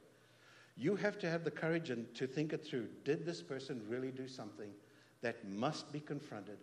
you 0.77 0.95
have 0.95 1.19
to 1.19 1.29
have 1.29 1.43
the 1.43 1.51
courage 1.51 1.91
and 1.91 2.13
to 2.15 2.25
think 2.25 2.53
it 2.53 2.65
through. 2.65 2.88
Did 3.03 3.25
this 3.25 3.41
person 3.41 3.81
really 3.88 4.09
do 4.09 4.27
something 4.27 4.71
that 5.21 5.47
must 5.47 5.91
be 5.91 6.00
confronted 6.00 6.57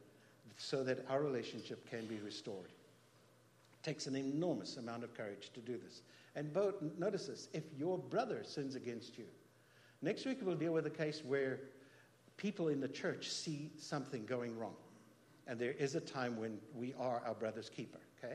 so 0.57 0.83
that 0.83 1.05
our 1.09 1.23
relationship 1.23 1.89
can 1.89 2.07
be 2.07 2.19
restored? 2.25 2.71
Takes 3.89 4.07
an 4.07 4.17
enormous 4.17 4.77
amount 4.77 5.03
of 5.03 5.15
courage 5.15 5.51
to 5.55 5.61
do 5.61 5.79
this. 5.79 6.03
And 6.37 6.53
both, 6.53 6.75
notice 6.99 7.29
this 7.29 7.49
if 7.55 7.63
your 7.75 7.97
brother 7.97 8.43
sins 8.45 8.75
against 8.75 9.17
you, 9.17 9.25
next 10.03 10.27
week 10.27 10.41
we'll 10.43 10.57
deal 10.57 10.75
with 10.75 10.85
a 10.85 10.91
case 10.91 11.23
where 11.25 11.61
people 12.37 12.69
in 12.69 12.83
the 12.83 12.89
church 12.89 13.31
see 13.31 13.71
something 13.79 14.27
going 14.27 14.59
wrong. 14.59 14.75
And 15.47 15.59
there 15.59 15.73
is 15.73 15.95
a 15.95 16.03
time 16.03 16.37
when 16.37 16.59
we 16.75 16.93
are 17.01 17.23
our 17.25 17.33
brother's 17.33 17.71
keeper, 17.71 18.01
okay? 18.23 18.35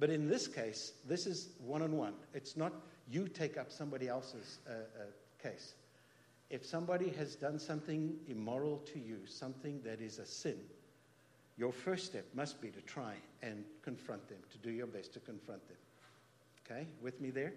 But 0.00 0.10
in 0.10 0.26
this 0.26 0.48
case, 0.48 0.94
this 1.06 1.24
is 1.24 1.50
one 1.60 1.82
on 1.82 1.96
one. 1.96 2.14
It's 2.34 2.56
not 2.56 2.72
you 3.08 3.28
take 3.28 3.56
up 3.56 3.70
somebody 3.70 4.08
else's 4.08 4.58
uh, 4.68 4.72
uh, 4.72 5.04
case. 5.40 5.74
if 6.50 6.66
somebody 6.66 7.10
has 7.10 7.36
done 7.36 7.60
something 7.60 8.16
immoral 8.26 8.78
to 8.78 8.98
you, 8.98 9.18
something 9.24 9.80
that 9.84 10.00
is 10.00 10.18
a 10.18 10.26
sin, 10.26 10.58
your 11.60 11.72
first 11.72 12.06
step 12.06 12.24
must 12.32 12.58
be 12.62 12.70
to 12.70 12.80
try 12.80 13.12
and 13.42 13.64
confront 13.82 14.26
them, 14.30 14.38
to 14.50 14.56
do 14.58 14.70
your 14.70 14.86
best 14.86 15.12
to 15.12 15.20
confront 15.20 15.60
them. 15.68 15.76
Okay, 16.64 16.86
with 17.02 17.20
me 17.20 17.28
there? 17.28 17.52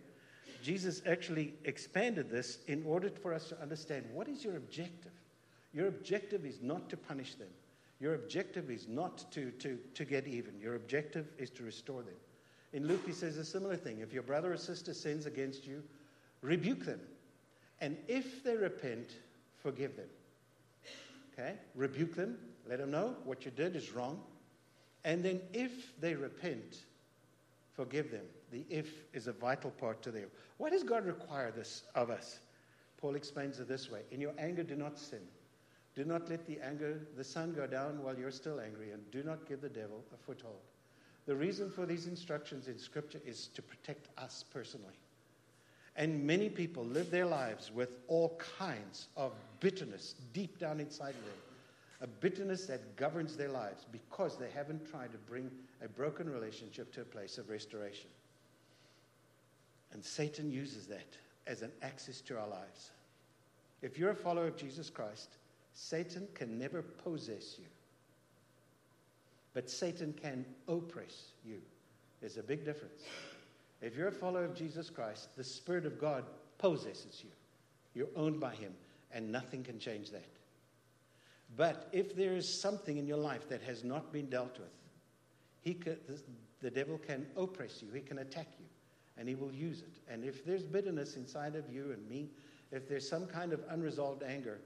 Jesus 0.61 1.01
actually 1.07 1.53
expanded 1.63 2.29
this 2.29 2.57
in 2.67 2.83
order 2.85 3.09
for 3.09 3.33
us 3.33 3.47
to 3.47 3.61
understand 3.61 4.03
what 4.11 4.27
is 4.27 4.43
your 4.43 4.57
objective. 4.57 5.13
Your 5.73 5.87
objective 5.87 6.45
is 6.45 6.61
not 6.61 6.89
to 6.89 6.97
punish 6.97 7.35
them. 7.35 7.47
Your 8.01 8.15
objective 8.15 8.69
is 8.69 8.89
not 8.89 9.31
to, 9.31 9.51
to, 9.51 9.79
to 9.93 10.03
get 10.03 10.27
even. 10.27 10.59
Your 10.59 10.75
objective 10.75 11.27
is 11.37 11.49
to 11.51 11.63
restore 11.63 12.01
them. 12.01 12.15
In 12.73 12.85
Luke, 12.85 13.03
he 13.05 13.13
says 13.13 13.37
a 13.37 13.45
similar 13.45 13.77
thing. 13.77 13.99
If 13.99 14.11
your 14.11 14.23
brother 14.23 14.51
or 14.51 14.57
sister 14.57 14.93
sins 14.93 15.25
against 15.25 15.65
you, 15.65 15.81
rebuke 16.41 16.83
them. 16.83 16.99
And 17.79 17.95
if 18.09 18.43
they 18.43 18.57
repent, 18.57 19.11
forgive 19.61 19.95
them. 19.95 20.09
Okay? 21.31 21.53
Rebuke 21.73 22.15
them. 22.15 22.37
Let 22.67 22.79
them 22.79 22.91
know 22.91 23.15
what 23.23 23.45
you 23.45 23.51
did 23.51 23.75
is 23.75 23.91
wrong. 23.91 24.21
And 25.03 25.23
then 25.23 25.41
if 25.53 25.99
they 25.99 26.15
repent, 26.15 26.77
forgive 27.73 28.11
them. 28.11 28.25
The 28.51 28.65
if 28.69 28.89
is 29.13 29.27
a 29.27 29.33
vital 29.33 29.71
part 29.71 30.01
to 30.03 30.11
them. 30.11 30.27
Why 30.57 30.69
does 30.69 30.83
God 30.83 31.05
require 31.05 31.51
this 31.51 31.83
of 31.95 32.09
us? 32.09 32.39
Paul 32.97 33.15
explains 33.15 33.59
it 33.59 33.67
this 33.67 33.91
way 33.91 34.01
In 34.11 34.21
your 34.21 34.33
anger, 34.37 34.63
do 34.63 34.75
not 34.75 34.97
sin. 34.97 35.19
Do 35.95 36.03
not 36.03 36.29
let 36.29 36.47
the 36.47 36.59
anger, 36.59 36.99
the 37.15 37.23
sun 37.23 37.53
go 37.53 37.67
down 37.67 38.01
while 38.01 38.17
you're 38.17 38.31
still 38.31 38.59
angry, 38.59 38.91
and 38.91 39.11
do 39.11 39.21
not 39.23 39.47
give 39.47 39.61
the 39.61 39.69
devil 39.69 40.03
a 40.13 40.17
foothold. 40.17 40.61
The 41.25 41.35
reason 41.35 41.69
for 41.69 41.85
these 41.85 42.07
instructions 42.07 42.67
in 42.67 42.79
Scripture 42.79 43.21
is 43.25 43.47
to 43.55 43.61
protect 43.61 44.07
us 44.17 44.43
personally. 44.51 44.97
And 45.95 46.25
many 46.25 46.49
people 46.49 46.83
live 46.83 47.11
their 47.11 47.27
lives 47.27 47.71
with 47.71 47.89
all 48.07 48.39
kinds 48.57 49.07
of 49.15 49.33
bitterness 49.59 50.15
deep 50.33 50.57
down 50.57 50.79
inside 50.79 51.11
of 51.11 51.23
them. 51.25 51.52
A 52.03 52.07
bitterness 52.07 52.65
that 52.65 52.97
governs 52.97 53.37
their 53.37 53.49
lives 53.49 53.85
because 53.91 54.37
they 54.37 54.49
haven't 54.53 54.91
tried 54.91 55.13
to 55.13 55.17
bring 55.17 55.49
a 55.81 55.87
broken 55.87 56.29
relationship 56.29 56.93
to 56.93 57.01
a 57.01 57.05
place 57.05 57.37
of 57.37 57.49
restoration. 57.49 58.09
And 59.93 60.03
Satan 60.03 60.51
uses 60.51 60.85
that 60.87 61.17
as 61.47 61.61
an 61.61 61.71
access 61.81 62.19
to 62.21 62.37
our 62.37 62.47
lives. 62.47 62.91
If 63.81 63.97
you're 63.97 64.11
a 64.11 64.15
follower 64.15 64.47
of 64.47 64.57
Jesus 64.57 64.89
Christ, 64.89 65.29
Satan 65.73 66.27
can 66.33 66.59
never 66.59 66.81
possess 66.81 67.57
you. 67.57 67.65
But 69.53 69.69
Satan 69.69 70.13
can 70.21 70.45
oppress 70.67 71.27
you. 71.45 71.61
There's 72.19 72.37
a 72.37 72.43
big 72.43 72.65
difference. 72.65 73.01
If 73.81 73.95
you're 73.95 74.09
a 74.09 74.11
follower 74.11 74.45
of 74.45 74.55
Jesus 74.55 74.89
Christ, 74.89 75.35
the 75.37 75.43
Spirit 75.43 75.85
of 75.85 75.99
God 75.99 76.25
possesses 76.57 77.21
you. 77.23 77.29
You're 77.93 78.11
owned 78.15 78.39
by 78.39 78.55
Him, 78.55 78.73
and 79.13 79.31
nothing 79.31 79.63
can 79.63 79.79
change 79.79 80.11
that. 80.11 80.32
But 81.55 81.89
if 81.91 82.15
there 82.15 82.33
is 82.33 82.47
something 82.47 82.97
in 82.97 83.05
your 83.05 83.17
life 83.17 83.47
that 83.49 83.61
has 83.61 83.83
not 83.83 84.11
been 84.11 84.29
dealt 84.29 84.57
with, 84.59 84.71
he 85.61 85.77
the 86.61 86.71
devil 86.71 86.97
can 86.97 87.27
oppress 87.35 87.81
you, 87.81 87.91
he 87.93 88.01
can 88.01 88.19
attack 88.19 88.47
you, 88.57 88.65
and 89.17 89.27
he 89.27 89.35
will 89.35 89.51
use 89.51 89.81
it. 89.81 89.99
And 90.11 90.23
if 90.23 90.45
there's 90.45 90.63
bitterness 90.63 91.15
inside 91.15 91.55
of 91.55 91.69
you 91.69 91.91
and 91.91 92.09
me, 92.09 92.29
if 92.71 92.87
there's 92.87 93.07
some 93.07 93.27
kind 93.27 93.53
of 93.53 93.61
unresolved 93.69 94.23
anger, 94.23 94.59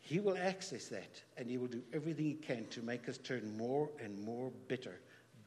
he 0.00 0.18
will 0.18 0.36
access 0.38 0.86
that 0.88 1.22
and 1.36 1.50
he 1.50 1.58
will 1.58 1.66
do 1.66 1.82
everything 1.92 2.24
he 2.24 2.34
can 2.34 2.66
to 2.68 2.80
make 2.80 3.08
us 3.08 3.18
turn 3.18 3.56
more 3.56 3.90
and 4.02 4.18
more 4.24 4.50
bitter 4.68 5.00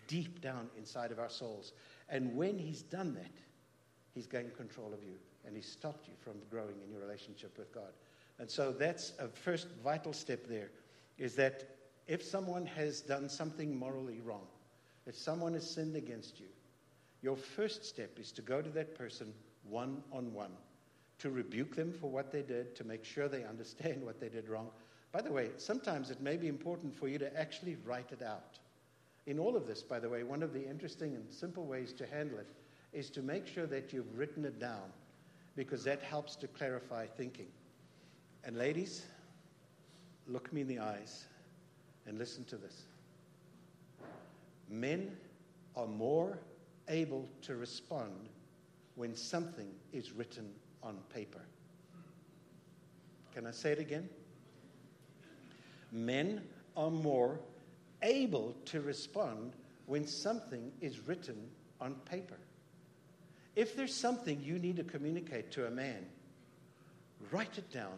deep 0.07 0.41
down 0.41 0.69
inside 0.77 1.11
of 1.11 1.17
our 1.17 1.29
souls. 1.29 1.73
And 2.09 2.35
when 2.35 2.59
he's 2.59 2.83
done 2.83 3.15
that, 3.15 3.31
he's 4.13 4.27
gained 4.27 4.55
control 4.55 4.93
of 4.93 5.03
you 5.03 5.15
and 5.45 5.55
he's 5.55 5.67
stopped 5.67 6.07
you 6.07 6.13
from 6.23 6.33
growing 6.51 6.75
in 6.85 6.91
your 6.91 7.01
relationship 7.01 7.57
with 7.57 7.73
God. 7.73 7.93
And 8.37 8.49
so 8.49 8.71
that's 8.71 9.13
a 9.19 9.27
first 9.27 9.67
vital 9.83 10.13
step 10.13 10.47
there 10.47 10.69
is 11.17 11.35
that 11.35 11.63
if 12.07 12.23
someone 12.23 12.65
has 12.65 13.01
done 13.01 13.29
something 13.29 13.77
morally 13.77 14.19
wrong, 14.21 14.47
if 15.05 15.15
someone 15.15 15.53
has 15.53 15.69
sinned 15.69 15.95
against 15.95 16.39
you, 16.39 16.47
your 17.21 17.37
first 17.37 17.85
step 17.85 18.19
is 18.19 18.31
to 18.33 18.41
go 18.41 18.61
to 18.61 18.69
that 18.71 18.95
person 18.95 19.33
one 19.63 20.03
on 20.11 20.33
one 20.33 20.51
to 21.23 21.29
rebuke 21.29 21.73
them 21.73 21.93
for 21.93 22.09
what 22.09 22.33
they 22.33 22.41
did, 22.41 22.75
to 22.75 22.83
make 22.83 23.05
sure 23.05 23.29
they 23.29 23.45
understand 23.45 24.03
what 24.03 24.19
they 24.19 24.27
did 24.27 24.49
wrong. 24.49 24.69
By 25.13 25.21
the 25.21 25.31
way, 25.31 25.51
sometimes 25.55 26.11
it 26.11 26.19
may 26.19 26.35
be 26.35 26.49
important 26.49 26.93
for 26.93 27.07
you 27.07 27.17
to 27.19 27.39
actually 27.39 27.77
write 27.85 28.11
it 28.11 28.21
out. 28.21 28.59
In 29.25 29.39
all 29.39 29.55
of 29.55 29.65
this, 29.65 29.81
by 29.81 29.99
the 29.99 30.09
way, 30.09 30.23
one 30.23 30.43
of 30.43 30.51
the 30.51 30.67
interesting 30.67 31.15
and 31.15 31.31
simple 31.31 31.65
ways 31.65 31.93
to 31.93 32.05
handle 32.05 32.39
it 32.39 32.49
is 32.91 33.09
to 33.11 33.21
make 33.21 33.47
sure 33.47 33.65
that 33.67 33.93
you've 33.93 34.17
written 34.17 34.43
it 34.43 34.59
down 34.59 34.91
because 35.55 35.83
that 35.85 36.01
helps 36.01 36.35
to 36.35 36.47
clarify 36.47 37.05
thinking. 37.05 37.47
And 38.43 38.57
ladies, 38.57 39.05
look 40.27 40.51
me 40.53 40.61
in 40.61 40.67
the 40.67 40.79
eyes 40.79 41.25
and 42.05 42.17
listen 42.17 42.43
to 42.45 42.57
this. 42.57 42.83
Men 44.69 45.15
are 45.75 45.87
more 45.87 46.39
able 46.87 47.27
to 47.43 47.55
respond 47.55 48.29
when 48.95 49.15
something 49.15 49.67
is 49.91 50.11
written 50.11 50.49
on 50.81 50.97
paper. 51.13 51.41
Can 53.33 53.47
I 53.47 53.51
say 53.51 53.71
it 53.71 53.79
again? 53.79 54.07
Men 55.91 56.41
are 56.75 56.91
more 56.91 57.39
able 58.01 58.55
to 58.65 58.81
respond 58.81 59.53
when 59.85 60.05
something 60.07 60.71
is 60.81 61.07
written 61.07 61.49
on 61.81 61.95
paper. 62.05 62.37
If 63.55 63.75
there's 63.75 63.93
something 63.93 64.41
you 64.41 64.57
need 64.59 64.77
to 64.77 64.83
communicate 64.83 65.51
to 65.51 65.67
a 65.67 65.71
man, 65.71 66.05
write 67.31 67.57
it 67.57 67.71
down, 67.71 67.97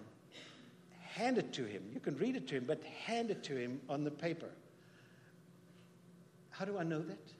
hand 1.16 1.38
it 1.38 1.54
to 1.54 1.64
him. 1.64 1.82
You 1.94 2.02
can 2.02 2.18
read 2.18 2.36
it 2.36 2.46
to 2.50 2.56
him, 2.56 2.66
but 2.68 2.84
hand 2.84 3.32
it 3.32 3.42
to 3.44 3.56
him 3.56 3.80
on 3.88 4.04
the 4.04 4.12
paper. 4.12 4.50
How 6.50 6.66
do 6.66 6.78
I 6.78 6.84
know 6.84 7.02
that? 7.02 7.32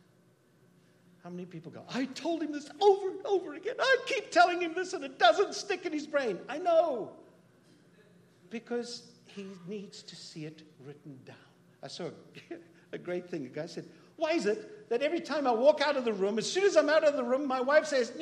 How 1.22 1.30
many 1.30 1.44
people 1.44 1.72
go, 1.72 1.82
I 1.90 2.06
told 2.06 2.42
him 2.42 2.54
this 2.54 2.70
over 2.80 3.10
and 3.10 3.26
over 3.26 3.56
again. 3.56 3.76
I 3.78 3.98
keep 4.06 4.32
telling 4.32 4.62
him 4.62 4.74
this 4.76 4.94
and 4.94 5.04
it 5.04 5.20
doesn't 5.20 5.56
stick 5.56 5.86
in 5.86 5.92
his 5.92 6.08
brain. 6.08 6.40
I 6.48 6.58
know. 6.58 7.12
Because 8.50 9.04
he 9.26 9.46
needs 9.68 10.04
to 10.04 10.16
see 10.16 10.46
it 10.46 10.62
written 10.86 11.20
down. 11.26 11.36
I 11.84 11.88
saw 11.88 12.12
a, 12.94 12.98
great 12.98 13.30
thing. 13.30 13.46
A 13.46 13.50
guy 13.50 13.66
said, 13.66 13.86
Why 14.16 14.32
is 14.32 14.46
it 14.46 14.88
that 14.90 15.02
every 15.02 15.20
time 15.20 15.48
I 15.48 15.52
walk 15.52 15.82
out 15.82 15.98
of 15.98 16.06
the 16.06 16.14
room, 16.14 16.38
as 16.38 16.50
soon 16.50 16.64
as 16.64 16.78
I'm 16.78 16.90
out 16.90 17.04
of 17.04 17.18
the 17.18 17.24
room, 17.24 17.46
my 17.46 17.60
wife 17.60 17.88
says, 17.88 18.14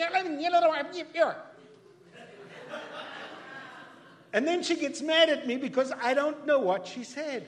and 4.34 4.48
then 4.48 4.64
she 4.64 4.76
gets 4.76 5.02
mad 5.02 5.30
at 5.30 5.48
me 5.48 5.58
because 5.58 5.92
I 6.02 6.14
don't 6.14 6.46
know 6.46 6.60
what 6.60 6.88
she 6.88 7.04
said. 7.04 7.48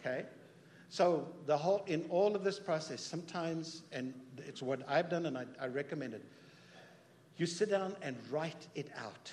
Okay? 0.00 0.24
So 0.88 1.26
the 1.46 1.56
whole 1.56 1.84
in 1.86 2.04
all 2.10 2.36
of 2.36 2.44
this 2.44 2.58
process, 2.58 3.00
sometimes, 3.00 3.82
and 3.92 4.12
it's 4.36 4.60
what 4.60 4.80
I've 4.86 5.08
done, 5.08 5.24
and 5.24 5.38
I, 5.38 5.46
I 5.60 5.68
recommend 5.68 6.12
it. 6.12 6.22
You 7.38 7.46
sit 7.46 7.70
down 7.70 7.96
and 8.02 8.16
write 8.30 8.66
it 8.74 8.90
out. 8.98 9.32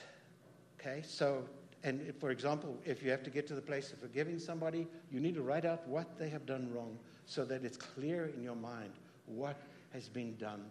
Okay, 0.80 1.04
so 1.06 1.44
and 1.84 2.02
if, 2.08 2.16
for 2.16 2.32
example, 2.32 2.78
if 2.86 3.04
you 3.04 3.12
have 3.12 3.24
to 3.24 3.30
get 3.30 3.48
to 3.48 3.56
the 3.56 3.62
place 3.62 3.92
of 3.92 4.00
forgiving 4.00 4.40
somebody, 4.40 4.88
you 5.12 5.20
need 5.20 5.36
to 5.36 5.42
write 5.42 5.66
out 5.66 5.86
what 5.88 6.18
they 6.18 6.30
have 6.30 6.46
done 6.46 6.72
wrong, 6.74 6.98
so 7.26 7.44
that 7.46 7.66
it's 7.66 7.78
clear 7.78 8.32
in 8.36 8.42
your 8.42 8.56
mind 8.56 8.92
what 9.26 9.58
has 9.92 10.08
been 10.08 10.36
done 10.38 10.64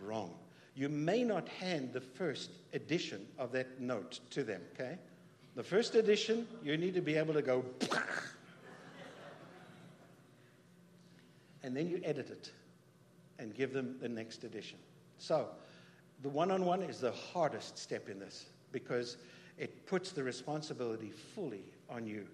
wrong. 0.00 0.34
You 0.74 0.88
may 0.88 1.22
not 1.22 1.48
hand 1.48 1.92
the 1.92 2.00
first 2.00 2.50
edition 2.72 3.26
of 3.38 3.52
that 3.52 3.80
note 3.80 4.20
to 4.30 4.42
them. 4.42 4.62
Okay, 4.74 4.98
the 5.54 5.62
first 5.62 5.94
edition 5.94 6.46
you 6.62 6.76
need 6.76 6.94
to 6.94 7.00
be 7.00 7.16
able 7.16 7.34
to 7.34 7.42
go. 7.42 7.64
and 11.62 11.76
then 11.76 11.88
you 11.88 12.00
edit 12.04 12.30
it 12.30 12.50
and 13.38 13.54
give 13.54 13.72
them 13.72 13.96
the 14.00 14.08
next 14.08 14.44
edition. 14.44 14.78
So, 15.18 15.48
the 16.22 16.28
one 16.28 16.50
on 16.50 16.64
one 16.64 16.82
is 16.82 17.00
the 17.00 17.12
hardest 17.12 17.78
step 17.78 18.08
in 18.08 18.18
this 18.18 18.46
because 18.72 19.16
it 19.58 19.86
puts 19.86 20.12
the 20.12 20.22
responsibility 20.22 21.10
fully 21.34 21.64
on 21.88 22.06
you. 22.06 22.26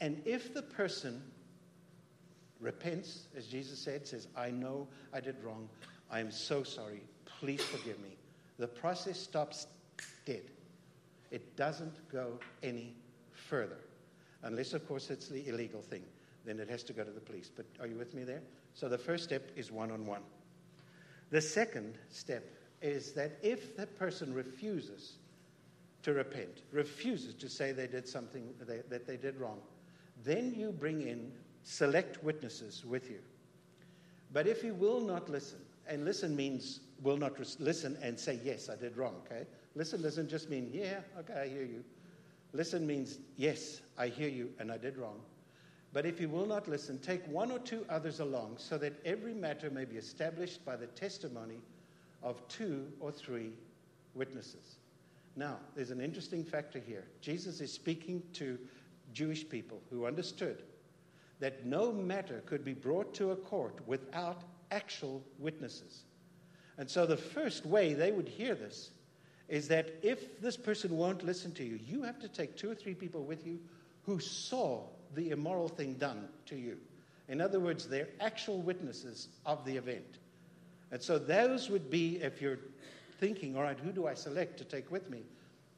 And 0.00 0.20
if 0.24 0.54
the 0.54 0.62
person 0.62 1.22
repents, 2.60 3.28
as 3.36 3.46
Jesus 3.46 3.78
said, 3.78 4.06
says, 4.06 4.28
I 4.36 4.50
know 4.50 4.88
I 5.12 5.20
did 5.20 5.36
wrong, 5.42 5.68
I 6.10 6.20
am 6.20 6.30
so 6.30 6.62
sorry, 6.62 7.02
please 7.40 7.62
forgive 7.62 8.00
me, 8.00 8.16
the 8.58 8.68
process 8.68 9.18
stops 9.18 9.66
dead. 10.24 10.42
It 11.30 11.56
doesn't 11.56 12.08
go 12.10 12.38
any 12.62 12.94
further. 13.32 13.78
Unless, 14.42 14.74
of 14.74 14.86
course, 14.86 15.10
it's 15.10 15.28
the 15.28 15.46
illegal 15.48 15.82
thing 15.82 16.02
then 16.46 16.60
it 16.60 16.70
has 16.70 16.84
to 16.84 16.92
go 16.92 17.02
to 17.02 17.10
the 17.10 17.20
police. 17.20 17.50
But 17.54 17.66
are 17.80 17.86
you 17.86 17.96
with 17.96 18.14
me 18.14 18.22
there? 18.22 18.40
So 18.72 18.88
the 18.88 18.96
first 18.96 19.24
step 19.24 19.50
is 19.56 19.72
one 19.72 19.90
on 19.90 20.06
one. 20.06 20.22
The 21.30 21.40
second 21.40 21.98
step 22.08 22.44
is 22.80 23.12
that 23.12 23.38
if 23.42 23.76
that 23.76 23.98
person 23.98 24.32
refuses 24.32 25.14
to 26.04 26.12
repent, 26.12 26.62
refuses 26.70 27.34
to 27.34 27.48
say 27.48 27.72
they 27.72 27.88
did 27.88 28.08
something 28.08 28.54
they, 28.60 28.80
that 28.88 29.06
they 29.06 29.16
did 29.16 29.36
wrong, 29.38 29.58
then 30.24 30.54
you 30.54 30.70
bring 30.70 31.02
in 31.02 31.32
select 31.64 32.22
witnesses 32.22 32.84
with 32.86 33.10
you. 33.10 33.18
But 34.32 34.46
if 34.46 34.62
he 34.62 34.70
will 34.70 35.00
not 35.00 35.28
listen, 35.28 35.58
and 35.88 36.04
listen 36.04 36.36
means 36.36 36.80
will 37.02 37.16
not 37.16 37.38
listen 37.58 37.98
and 38.02 38.18
say, 38.18 38.38
Yes, 38.44 38.68
I 38.68 38.76
did 38.76 38.96
wrong, 38.96 39.16
okay? 39.26 39.46
Listen 39.76 40.02
doesn't 40.02 40.28
just 40.28 40.50
mean, 40.50 40.70
Yeah, 40.72 41.00
okay, 41.20 41.42
I 41.42 41.48
hear 41.48 41.62
you. 41.62 41.84
Listen 42.52 42.86
means, 42.86 43.18
yes, 43.36 43.82
I 43.98 44.08
hear 44.08 44.28
you 44.28 44.50
and 44.58 44.72
I 44.72 44.78
did 44.78 44.96
wrong. 44.96 45.20
But 45.92 46.06
if 46.06 46.20
you 46.20 46.28
will 46.28 46.46
not 46.46 46.66
listen, 46.66 46.98
take 46.98 47.26
one 47.28 47.50
or 47.52 47.58
two 47.58 47.84
others 47.88 48.20
along 48.20 48.56
so 48.58 48.78
that 48.78 48.94
every 49.04 49.34
matter 49.34 49.70
may 49.70 49.84
be 49.84 49.96
established 49.96 50.64
by 50.64 50.76
the 50.76 50.86
testimony 50.88 51.60
of 52.22 52.46
two 52.48 52.86
or 53.00 53.12
three 53.12 53.50
witnesses. 54.14 54.76
Now, 55.36 55.58
there's 55.74 55.90
an 55.90 56.00
interesting 56.00 56.42
factor 56.44 56.78
here. 56.78 57.04
Jesus 57.20 57.60
is 57.60 57.72
speaking 57.72 58.22
to 58.34 58.58
Jewish 59.12 59.46
people 59.46 59.82
who 59.90 60.06
understood 60.06 60.62
that 61.40 61.66
no 61.66 61.92
matter 61.92 62.42
could 62.46 62.64
be 62.64 62.72
brought 62.72 63.12
to 63.14 63.32
a 63.32 63.36
court 63.36 63.78
without 63.86 64.42
actual 64.70 65.22
witnesses. 65.38 66.04
And 66.78 66.88
so 66.88 67.04
the 67.04 67.16
first 67.16 67.66
way 67.66 67.92
they 67.92 68.12
would 68.12 68.28
hear 68.28 68.54
this 68.54 68.90
is 69.48 69.68
that 69.68 69.94
if 70.02 70.40
this 70.40 70.56
person 70.56 70.96
won't 70.96 71.24
listen 71.24 71.52
to 71.52 71.64
you, 71.64 71.78
you 71.86 72.02
have 72.02 72.18
to 72.20 72.28
take 72.28 72.56
two 72.56 72.70
or 72.70 72.74
three 72.74 72.94
people 72.94 73.22
with 73.22 73.46
you 73.46 73.58
who 74.04 74.18
saw 74.18 74.82
the 75.14 75.30
immoral 75.30 75.68
thing 75.68 75.94
done 75.94 76.28
to 76.46 76.56
you. 76.56 76.76
In 77.28 77.40
other 77.40 77.60
words, 77.60 77.88
they're 77.88 78.08
actual 78.20 78.60
witnesses 78.60 79.28
of 79.44 79.64
the 79.64 79.76
event. 79.76 80.18
And 80.90 81.02
so 81.02 81.18
those 81.18 81.70
would 81.70 81.90
be, 81.90 82.16
if 82.22 82.40
you're 82.40 82.58
thinking, 83.18 83.56
all 83.56 83.62
right, 83.62 83.78
who 83.78 83.92
do 83.92 84.06
I 84.06 84.14
select 84.14 84.58
to 84.58 84.64
take 84.64 84.90
with 84.90 85.10
me? 85.10 85.22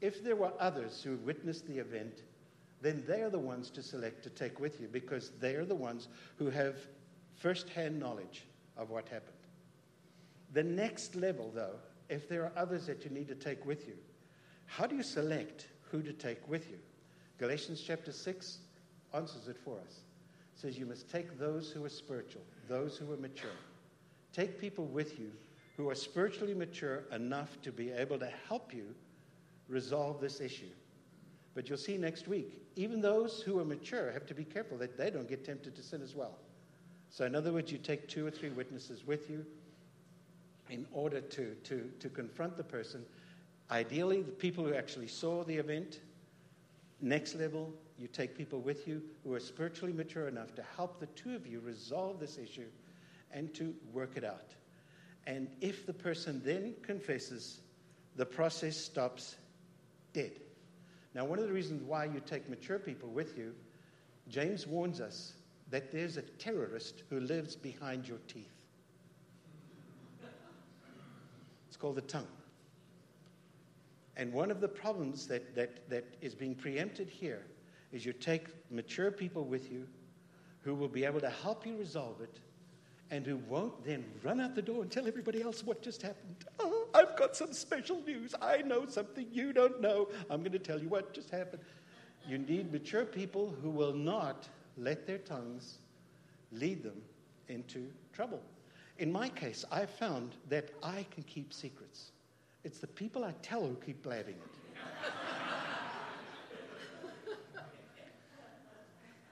If 0.00 0.22
there 0.22 0.36
were 0.36 0.52
others 0.58 1.02
who 1.02 1.16
witnessed 1.16 1.66
the 1.66 1.78
event, 1.78 2.22
then 2.80 3.02
they 3.06 3.22
are 3.22 3.30
the 3.30 3.38
ones 3.38 3.70
to 3.70 3.82
select 3.82 4.22
to 4.24 4.30
take 4.30 4.60
with 4.60 4.80
you 4.80 4.88
because 4.88 5.32
they 5.40 5.54
are 5.54 5.64
the 5.64 5.74
ones 5.74 6.08
who 6.36 6.50
have 6.50 6.76
first 7.36 7.68
hand 7.70 7.98
knowledge 7.98 8.44
of 8.76 8.90
what 8.90 9.08
happened. 9.08 9.32
The 10.52 10.62
next 10.62 11.16
level, 11.16 11.50
though, 11.54 11.76
if 12.08 12.28
there 12.28 12.44
are 12.44 12.52
others 12.56 12.86
that 12.86 13.04
you 13.04 13.10
need 13.10 13.28
to 13.28 13.34
take 13.34 13.64
with 13.66 13.86
you, 13.86 13.94
how 14.66 14.86
do 14.86 14.96
you 14.96 15.02
select 15.02 15.66
who 15.90 16.02
to 16.02 16.12
take 16.12 16.46
with 16.48 16.70
you? 16.70 16.78
Galatians 17.38 17.82
chapter 17.84 18.12
6 18.12 18.58
answers 19.14 19.48
it 19.48 19.56
for 19.56 19.78
us. 19.78 20.00
It 20.54 20.60
says 20.60 20.78
you 20.78 20.86
must 20.86 21.10
take 21.10 21.38
those 21.38 21.70
who 21.70 21.84
are 21.84 21.90
spiritual, 21.90 22.42
those 22.68 22.96
who 22.96 23.12
are 23.12 23.16
mature. 23.16 23.50
Take 24.32 24.60
people 24.60 24.86
with 24.86 25.18
you 25.18 25.30
who 25.76 25.88
are 25.88 25.94
spiritually 25.94 26.54
mature 26.54 27.04
enough 27.12 27.60
to 27.62 27.70
be 27.70 27.90
able 27.92 28.18
to 28.18 28.30
help 28.48 28.74
you 28.74 28.94
resolve 29.68 30.20
this 30.20 30.40
issue. 30.40 30.70
But 31.54 31.68
you'll 31.68 31.78
see 31.78 31.96
next 31.96 32.28
week, 32.28 32.62
even 32.76 33.00
those 33.00 33.42
who 33.42 33.58
are 33.58 33.64
mature 33.64 34.10
have 34.12 34.26
to 34.26 34.34
be 34.34 34.44
careful 34.44 34.76
that 34.78 34.96
they 34.96 35.10
don't 35.10 35.28
get 35.28 35.44
tempted 35.44 35.74
to 35.76 35.82
sin 35.82 36.02
as 36.02 36.14
well. 36.14 36.38
So, 37.10 37.24
in 37.24 37.34
other 37.34 37.52
words, 37.52 37.72
you 37.72 37.78
take 37.78 38.08
two 38.08 38.26
or 38.26 38.30
three 38.30 38.50
witnesses 38.50 39.06
with 39.06 39.30
you 39.30 39.46
in 40.70 40.86
order 40.92 41.20
to, 41.20 41.54
to, 41.64 41.90
to 42.00 42.08
confront 42.08 42.56
the 42.56 42.64
person. 42.64 43.04
Ideally, 43.70 44.22
the 44.22 44.32
people 44.32 44.64
who 44.64 44.74
actually 44.74 45.08
saw 45.08 45.44
the 45.44 45.56
event. 45.56 46.00
Next 47.00 47.34
level, 47.34 47.72
you 47.98 48.08
take 48.08 48.36
people 48.36 48.60
with 48.60 48.88
you 48.88 49.02
who 49.24 49.34
are 49.34 49.40
spiritually 49.40 49.92
mature 49.92 50.28
enough 50.28 50.54
to 50.54 50.64
help 50.76 51.00
the 51.00 51.06
two 51.06 51.34
of 51.34 51.46
you 51.46 51.60
resolve 51.60 52.20
this 52.20 52.38
issue 52.38 52.68
and 53.32 53.52
to 53.54 53.74
work 53.92 54.16
it 54.16 54.24
out. 54.24 54.54
And 55.26 55.48
if 55.60 55.86
the 55.86 55.92
person 55.92 56.40
then 56.44 56.74
confesses, 56.82 57.60
the 58.16 58.24
process 58.24 58.76
stops 58.76 59.36
dead. 60.12 60.32
Now, 61.14 61.24
one 61.24 61.38
of 61.38 61.46
the 61.46 61.52
reasons 61.52 61.82
why 61.82 62.04
you 62.04 62.20
take 62.24 62.48
mature 62.48 62.78
people 62.78 63.08
with 63.08 63.36
you, 63.36 63.54
James 64.28 64.66
warns 64.66 65.00
us 65.00 65.34
that 65.70 65.92
there's 65.92 66.16
a 66.16 66.22
terrorist 66.22 67.02
who 67.10 67.20
lives 67.20 67.56
behind 67.56 68.08
your 68.08 68.18
teeth. 68.26 68.52
It's 71.67 71.67
called 71.78 71.96
the 71.96 72.02
tongue. 72.02 72.26
And 74.16 74.32
one 74.32 74.50
of 74.50 74.60
the 74.60 74.68
problems 74.68 75.26
that, 75.28 75.54
that, 75.54 75.88
that 75.88 76.04
is 76.20 76.34
being 76.34 76.54
preempted 76.54 77.08
here 77.08 77.46
is 77.92 78.04
you 78.04 78.12
take 78.12 78.48
mature 78.70 79.10
people 79.10 79.44
with 79.44 79.70
you 79.70 79.86
who 80.62 80.74
will 80.74 80.88
be 80.88 81.04
able 81.04 81.20
to 81.20 81.30
help 81.30 81.64
you 81.64 81.76
resolve 81.76 82.20
it 82.20 82.40
and 83.10 83.24
who 83.24 83.36
won't 83.48 83.84
then 83.84 84.04
run 84.22 84.40
out 84.40 84.54
the 84.54 84.62
door 84.62 84.82
and 84.82 84.90
tell 84.90 85.06
everybody 85.06 85.40
else 85.40 85.64
what 85.64 85.80
just 85.80 86.02
happened. 86.02 86.44
Oh, 86.58 86.88
I've 86.92 87.16
got 87.16 87.36
some 87.36 87.52
special 87.52 88.02
news. 88.02 88.34
I 88.42 88.58
know 88.58 88.86
something 88.86 89.26
you 89.32 89.52
don't 89.52 89.80
know. 89.80 90.08
I'm 90.28 90.40
going 90.40 90.52
to 90.52 90.58
tell 90.58 90.80
you 90.80 90.88
what 90.88 91.14
just 91.14 91.30
happened. 91.30 91.62
You 92.26 92.38
need 92.38 92.72
mature 92.72 93.04
people 93.04 93.54
who 93.62 93.70
will 93.70 93.94
not 93.94 94.48
let 94.76 95.06
their 95.06 95.18
tongues 95.18 95.78
lead 96.52 96.82
them 96.82 97.00
into 97.48 97.86
trouble. 98.12 98.42
In 98.98 99.12
my 99.12 99.28
case, 99.28 99.64
I 99.70 99.86
found 99.86 100.34
that 100.48 100.70
I 100.82 101.06
can 101.10 101.22
keep 101.22 101.52
secrets. 101.52 102.10
It's 102.64 102.78
the 102.78 102.88
people 102.88 103.24
I 103.24 103.32
tell 103.42 103.64
who 103.64 103.76
keep 103.76 104.02
blabbing 104.02 104.34
it. 104.34 104.58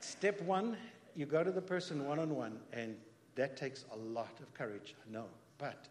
Step 0.00 0.40
one, 0.42 0.76
you 1.16 1.26
go 1.26 1.42
to 1.42 1.50
the 1.50 1.61
person 1.61 2.07
one 2.07 2.18
on 2.18 2.35
one 2.35 2.59
and 2.72 2.96
that 3.35 3.57
takes 3.57 3.85
a 3.92 3.96
lot 3.96 4.38
of 4.40 4.52
courage, 4.55 4.94
I 5.07 5.12
know. 5.12 5.26
But 5.59 5.88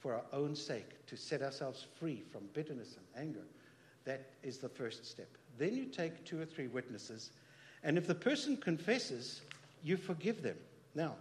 for 0.00 0.14
our 0.14 0.24
own 0.32 0.54
sake, 0.56 1.06
to 1.06 1.16
set 1.16 1.42
ourselves 1.42 1.86
free 1.98 2.22
from 2.32 2.42
bitterness 2.54 2.96
and 2.96 3.26
anger, 3.26 3.44
that 4.04 4.30
is 4.42 4.58
the 4.58 4.68
first 4.68 5.04
step. 5.04 5.28
Then 5.58 5.74
you 5.74 5.84
take 5.84 6.24
two 6.24 6.40
or 6.40 6.44
three 6.44 6.68
witnesses, 6.68 7.30
and 7.84 7.98
if 7.98 8.06
the 8.06 8.14
person 8.14 8.56
confesses, 8.56 9.42
you 9.82 9.96
forgive 9.96 10.42
them. 10.42 10.56
Now, 10.94 11.14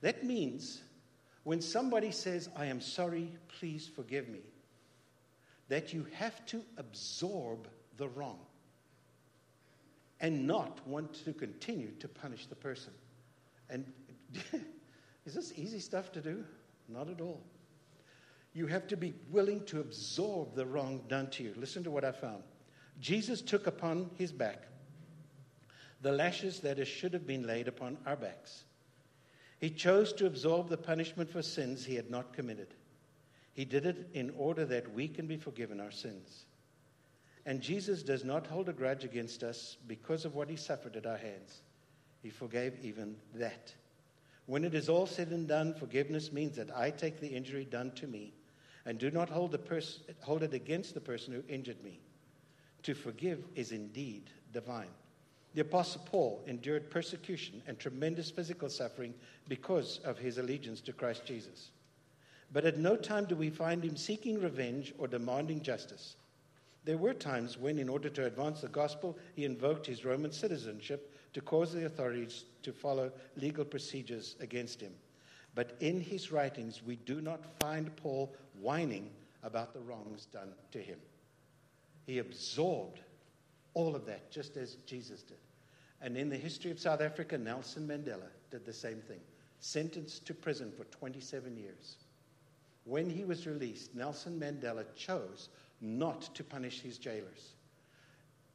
that 0.00 0.24
means 0.24 0.82
when 1.44 1.60
somebody 1.60 2.10
says, 2.10 2.48
I 2.56 2.66
am 2.66 2.80
sorry, 2.80 3.32
please 3.58 3.88
forgive 3.94 4.28
me, 4.28 4.40
that 5.68 5.92
you 5.92 6.06
have 6.14 6.44
to 6.46 6.62
absorb 6.76 7.68
the 7.96 8.08
wrong 8.08 8.38
and 10.20 10.46
not 10.46 10.86
want 10.86 11.24
to 11.24 11.32
continue 11.32 11.90
to 12.00 12.08
punish 12.08 12.46
the 12.46 12.54
person. 12.54 12.92
And 13.70 13.84
Is 15.26 15.34
this 15.34 15.52
easy 15.56 15.80
stuff 15.80 16.12
to 16.12 16.20
do? 16.20 16.44
Not 16.88 17.08
at 17.08 17.20
all. 17.20 17.42
You 18.52 18.66
have 18.66 18.86
to 18.88 18.96
be 18.96 19.14
willing 19.30 19.64
to 19.66 19.80
absorb 19.80 20.54
the 20.54 20.66
wrong 20.66 21.02
done 21.08 21.30
to 21.30 21.42
you. 21.42 21.54
Listen 21.56 21.82
to 21.84 21.90
what 21.90 22.04
I 22.04 22.12
found. 22.12 22.42
Jesus 23.00 23.42
took 23.42 23.66
upon 23.66 24.10
his 24.16 24.30
back 24.32 24.68
the 26.02 26.12
lashes 26.12 26.60
that 26.60 26.86
should 26.86 27.14
have 27.14 27.26
been 27.26 27.46
laid 27.46 27.66
upon 27.66 27.96
our 28.04 28.14
backs. 28.14 28.64
He 29.64 29.70
chose 29.70 30.12
to 30.14 30.26
absorb 30.26 30.68
the 30.68 30.76
punishment 30.76 31.30
for 31.30 31.40
sins 31.40 31.86
he 31.86 31.94
had 31.94 32.10
not 32.10 32.34
committed. 32.34 32.74
He 33.54 33.64
did 33.64 33.86
it 33.86 34.10
in 34.12 34.30
order 34.36 34.66
that 34.66 34.92
we 34.92 35.08
can 35.08 35.26
be 35.26 35.38
forgiven 35.38 35.80
our 35.80 35.90
sins. 35.90 36.44
And 37.46 37.62
Jesus 37.62 38.02
does 38.02 38.24
not 38.24 38.46
hold 38.46 38.68
a 38.68 38.74
grudge 38.74 39.04
against 39.04 39.42
us 39.42 39.78
because 39.86 40.26
of 40.26 40.34
what 40.34 40.50
he 40.50 40.56
suffered 40.56 40.96
at 40.96 41.06
our 41.06 41.16
hands. 41.16 41.62
He 42.22 42.28
forgave 42.28 42.76
even 42.82 43.16
that. 43.36 43.72
When 44.44 44.64
it 44.64 44.74
is 44.74 44.90
all 44.90 45.06
said 45.06 45.28
and 45.28 45.48
done, 45.48 45.72
forgiveness 45.72 46.30
means 46.30 46.56
that 46.56 46.76
I 46.76 46.90
take 46.90 47.18
the 47.18 47.28
injury 47.34 47.64
done 47.64 47.90
to 47.92 48.06
me 48.06 48.34
and 48.84 48.98
do 48.98 49.10
not 49.10 49.30
hold, 49.30 49.50
the 49.52 49.56
pers- 49.56 50.00
hold 50.20 50.42
it 50.42 50.52
against 50.52 50.92
the 50.92 51.00
person 51.00 51.32
who 51.32 51.42
injured 51.48 51.82
me. 51.82 52.00
To 52.82 52.92
forgive 52.92 53.42
is 53.54 53.72
indeed 53.72 54.28
divine. 54.52 54.92
The 55.54 55.60
Apostle 55.60 56.02
Paul 56.04 56.42
endured 56.46 56.90
persecution 56.90 57.62
and 57.66 57.78
tremendous 57.78 58.30
physical 58.30 58.68
suffering 58.68 59.14
because 59.48 60.00
of 60.04 60.18
his 60.18 60.38
allegiance 60.38 60.80
to 60.82 60.92
Christ 60.92 61.24
Jesus. 61.24 61.70
But 62.52 62.64
at 62.64 62.78
no 62.78 62.96
time 62.96 63.24
do 63.24 63.36
we 63.36 63.50
find 63.50 63.84
him 63.84 63.96
seeking 63.96 64.40
revenge 64.40 64.92
or 64.98 65.06
demanding 65.06 65.62
justice. 65.62 66.16
There 66.84 66.98
were 66.98 67.14
times 67.14 67.56
when, 67.56 67.78
in 67.78 67.88
order 67.88 68.08
to 68.10 68.26
advance 68.26 68.60
the 68.60 68.68
gospel, 68.68 69.16
he 69.34 69.44
invoked 69.44 69.86
his 69.86 70.04
Roman 70.04 70.32
citizenship 70.32 71.12
to 71.32 71.40
cause 71.40 71.72
the 71.72 71.86
authorities 71.86 72.44
to 72.62 72.72
follow 72.72 73.12
legal 73.36 73.64
procedures 73.64 74.36
against 74.40 74.80
him. 74.80 74.92
But 75.54 75.76
in 75.80 76.00
his 76.00 76.32
writings, 76.32 76.82
we 76.84 76.96
do 76.96 77.20
not 77.20 77.44
find 77.60 77.94
Paul 77.96 78.34
whining 78.60 79.10
about 79.42 79.72
the 79.72 79.80
wrongs 79.80 80.26
done 80.26 80.52
to 80.72 80.78
him. 80.78 80.98
He 82.06 82.18
absorbed 82.18 83.00
all 83.74 83.94
of 83.94 84.06
that, 84.06 84.30
just 84.30 84.56
as 84.56 84.76
Jesus 84.86 85.22
did. 85.22 85.38
And 86.00 86.16
in 86.16 86.28
the 86.28 86.36
history 86.36 86.70
of 86.70 86.78
South 86.78 87.00
Africa, 87.00 87.36
Nelson 87.38 87.86
Mandela 87.86 88.28
did 88.50 88.64
the 88.64 88.72
same 88.72 88.98
thing, 88.98 89.20
sentenced 89.60 90.26
to 90.26 90.34
prison 90.34 90.72
for 90.76 90.84
27 90.84 91.56
years. 91.56 91.96
When 92.84 93.08
he 93.08 93.24
was 93.24 93.46
released, 93.46 93.94
Nelson 93.94 94.38
Mandela 94.38 94.84
chose 94.94 95.48
not 95.80 96.34
to 96.34 96.44
punish 96.44 96.80
his 96.80 96.98
jailers. 96.98 97.54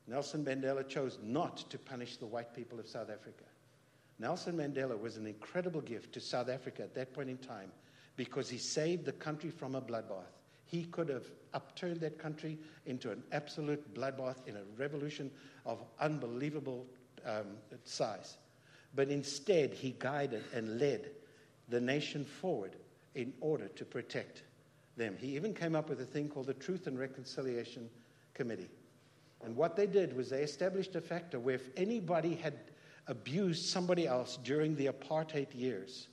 Nelson 0.07 0.43
Mandela 0.43 0.87
chose 0.87 1.17
not 1.23 1.69
to 1.69 1.77
punish 1.77 2.17
the 2.17 2.25
white 2.25 2.53
people 2.55 2.79
of 2.79 2.87
South 2.87 3.09
Africa. 3.09 3.45
Nelson 4.19 4.57
Mandela 4.57 4.99
was 4.99 5.17
an 5.17 5.25
incredible 5.25 5.81
gift 5.81 6.13
to 6.13 6.19
South 6.19 6.49
Africa 6.49 6.83
at 6.83 6.95
that 6.95 7.13
point 7.13 7.29
in 7.29 7.37
time 7.37 7.71
because 8.15 8.49
he 8.49 8.57
saved 8.57 9.05
the 9.05 9.13
country 9.13 9.49
from 9.49 9.75
a 9.75 9.81
bloodbath. 9.81 10.35
He 10.65 10.83
could 10.83 11.09
have 11.09 11.25
upturned 11.53 11.99
that 12.01 12.17
country 12.17 12.57
into 12.85 13.11
an 13.11 13.23
absolute 13.31 13.93
bloodbath 13.93 14.47
in 14.47 14.55
a 14.55 14.63
revolution 14.77 15.31
of 15.65 15.79
unbelievable 15.99 16.85
um, 17.25 17.45
size. 17.83 18.37
But 18.95 19.09
instead, 19.09 19.73
he 19.73 19.95
guided 19.99 20.43
and 20.53 20.79
led 20.79 21.11
the 21.69 21.79
nation 21.79 22.25
forward 22.25 22.75
in 23.15 23.33
order 23.41 23.67
to 23.67 23.85
protect 23.85 24.43
them. 24.97 25.15
He 25.19 25.35
even 25.35 25.53
came 25.53 25.75
up 25.75 25.89
with 25.89 26.01
a 26.01 26.05
thing 26.05 26.29
called 26.29 26.47
the 26.47 26.53
Truth 26.53 26.87
and 26.87 26.97
Reconciliation 26.97 27.89
Committee. 28.33 28.69
And 29.43 29.55
what 29.55 29.75
they 29.75 29.87
did 29.87 30.15
was 30.15 30.29
they 30.29 30.41
established 30.41 30.95
a 30.95 31.01
factor 31.01 31.39
where 31.39 31.55
if 31.55 31.69
anybody 31.77 32.35
had 32.35 32.55
abused 33.07 33.65
somebody 33.65 34.05
else 34.05 34.37
during 34.43 34.75
the 34.75 34.87
apartheid 34.87 35.47
years, 35.53 36.07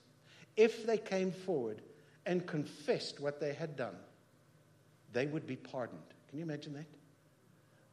if 0.57 0.87
they 0.87 0.97
came 0.97 1.31
forward 1.31 1.83
and 2.25 2.47
confessed 2.47 3.21
what 3.21 3.41
they 3.41 3.53
had 3.53 3.77
done, 3.77 3.97
they 5.17 5.27
would 5.27 5.47
be 5.47 5.57
pardoned. 5.57 6.03
Can 6.29 6.39
you 6.39 6.45
imagine 6.45 6.75
that? 6.75 6.85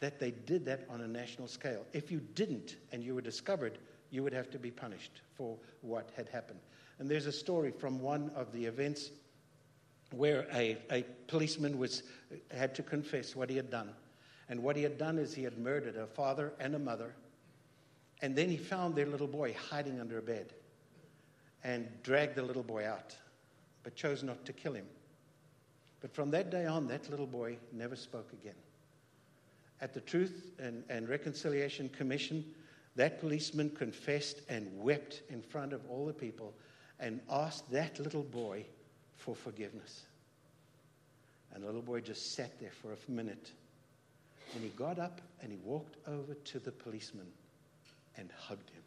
That 0.02 0.20
they 0.20 0.32
did 0.32 0.66
that 0.66 0.86
on 0.90 1.00
a 1.00 1.08
national 1.08 1.48
scale. 1.48 1.86
If 1.94 2.12
you 2.12 2.20
didn't 2.20 2.76
and 2.92 3.02
you 3.02 3.16
were 3.16 3.22
discovered, 3.22 3.78
you 4.12 4.24
would 4.24 4.34
have 4.34 4.50
to 4.52 4.60
be 4.60 4.72
punished 4.72 5.22
for 5.38 5.56
what 5.80 6.10
had 6.18 6.28
happened. 6.28 6.60
And 7.00 7.10
there's 7.10 7.26
a 7.26 7.32
story 7.32 7.72
from 7.72 8.02
one 8.02 8.30
of 8.36 8.52
the 8.52 8.66
events 8.66 9.10
where 10.12 10.46
a, 10.54 10.78
a 10.92 11.06
policeman 11.28 11.78
was, 11.78 12.04
had 12.52 12.76
to 12.76 12.84
confess 12.84 13.38
what 13.38 13.50
he 13.50 13.56
had 13.56 13.70
done. 13.70 13.92
And 14.50 14.62
what 14.62 14.76
he 14.76 14.84
had 14.84 14.98
done 14.98 15.18
is 15.18 15.34
he 15.34 15.44
had 15.44 15.58
murdered 15.58 15.96
a 15.96 16.08
father 16.08 16.52
and 16.60 16.76
a 16.76 16.80
mother. 16.80 17.16
And 18.22 18.36
then 18.36 18.50
he 18.50 18.58
found 18.58 18.96
their 18.96 19.06
little 19.06 19.28
boy 19.28 19.56
hiding 19.70 20.02
under 20.02 20.18
a 20.18 20.22
bed 20.22 20.54
and 21.64 21.88
dragged 22.04 22.36
the 22.36 22.44
little 22.44 22.64
boy 22.64 22.86
out, 22.86 23.16
but 23.84 23.96
chose 23.96 24.24
not 24.24 24.44
to 24.46 24.52
kill 24.52 24.74
him. 24.74 24.86
But 26.04 26.14
from 26.14 26.32
that 26.32 26.52
day 26.52 26.66
on, 26.66 26.88
that 26.90 27.10
little 27.10 27.26
boy 27.26 27.58
never 27.72 27.96
spoke 27.96 28.30
again. 28.34 28.58
At 29.80 29.94
the 29.94 30.02
Truth 30.02 30.52
and, 30.60 30.84
and 30.90 31.08
Reconciliation 31.08 31.88
Commission, 31.88 32.44
that 32.98 33.22
policeman 33.22 33.70
confessed 33.70 34.42
and 34.50 34.68
wept 34.78 35.22
in 35.30 35.42
front 35.42 35.72
of 35.72 35.82
all 35.90 36.06
the 36.06 36.14
people 36.14 36.54
and 37.00 37.22
asked 37.32 37.72
that 37.72 38.00
little 38.00 38.24
boy 38.24 38.66
for 39.16 39.34
forgiveness. 39.34 40.02
And 41.54 41.64
the 41.64 41.68
little 41.68 41.82
boy 41.82 42.02
just 42.02 42.36
sat 42.36 42.60
there 42.60 42.72
for 42.82 42.90
a 42.92 43.12
minute. 43.12 43.52
And 44.56 44.62
he 44.62 44.72
got 44.72 45.00
up 45.00 45.22
and 45.42 45.54
he 45.54 45.58
walked 45.64 45.96
over 46.06 46.34
to 46.34 46.60
the 46.60 46.72
policeman 46.74 47.28
and 48.18 48.30
hugged 48.38 48.70
him. 48.72 48.84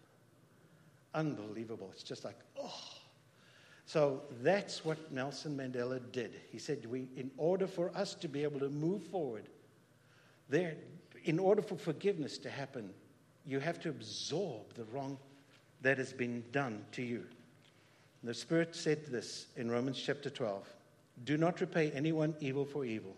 Unbelievable. 1.15 1.89
It's 1.95 2.03
just 2.03 2.27
like, 2.27 2.37
oh. 2.61 2.85
So 3.87 4.23
that's 4.43 4.85
what 4.85 5.13
Nelson 5.13 5.57
Mandela 5.57 6.01
did. 6.11 6.35
He 6.51 6.59
said, 6.59 6.85
we, 6.87 7.09
in 7.17 7.31
order 7.39 7.69
for 7.69 7.97
us 7.97 8.15
to 8.17 8.29
be 8.29 8.43
able 8.43 8.59
to 8.61 8.69
move 8.69 9.05
forward, 9.05 9.45
there, 10.49 10.75
in 11.25 11.39
order 11.39 11.63
for 11.63 11.77
forgiveness 11.77 12.37
to 12.39 12.51
happen, 12.51 12.91
you 13.47 13.61
have 13.61 13.79
to 13.81 13.89
absorb 13.89 14.75
the 14.75 14.85
wrong 14.87 15.17
that 15.83 15.99
has 15.99 16.13
been 16.13 16.43
done 16.51 16.85
to 16.93 17.03
you. 17.03 17.25
The 18.25 18.35
Spirit 18.35 18.75
said 18.75 19.07
this 19.07 19.47
in 19.57 19.71
Romans 19.71 20.03
chapter 20.05 20.31
12 20.31 20.67
Do 21.25 21.37
not 21.37 21.61
repay 21.61 21.93
anyone 21.93 22.35
evil 22.41 22.65
for 22.65 22.85
evil. 22.85 23.15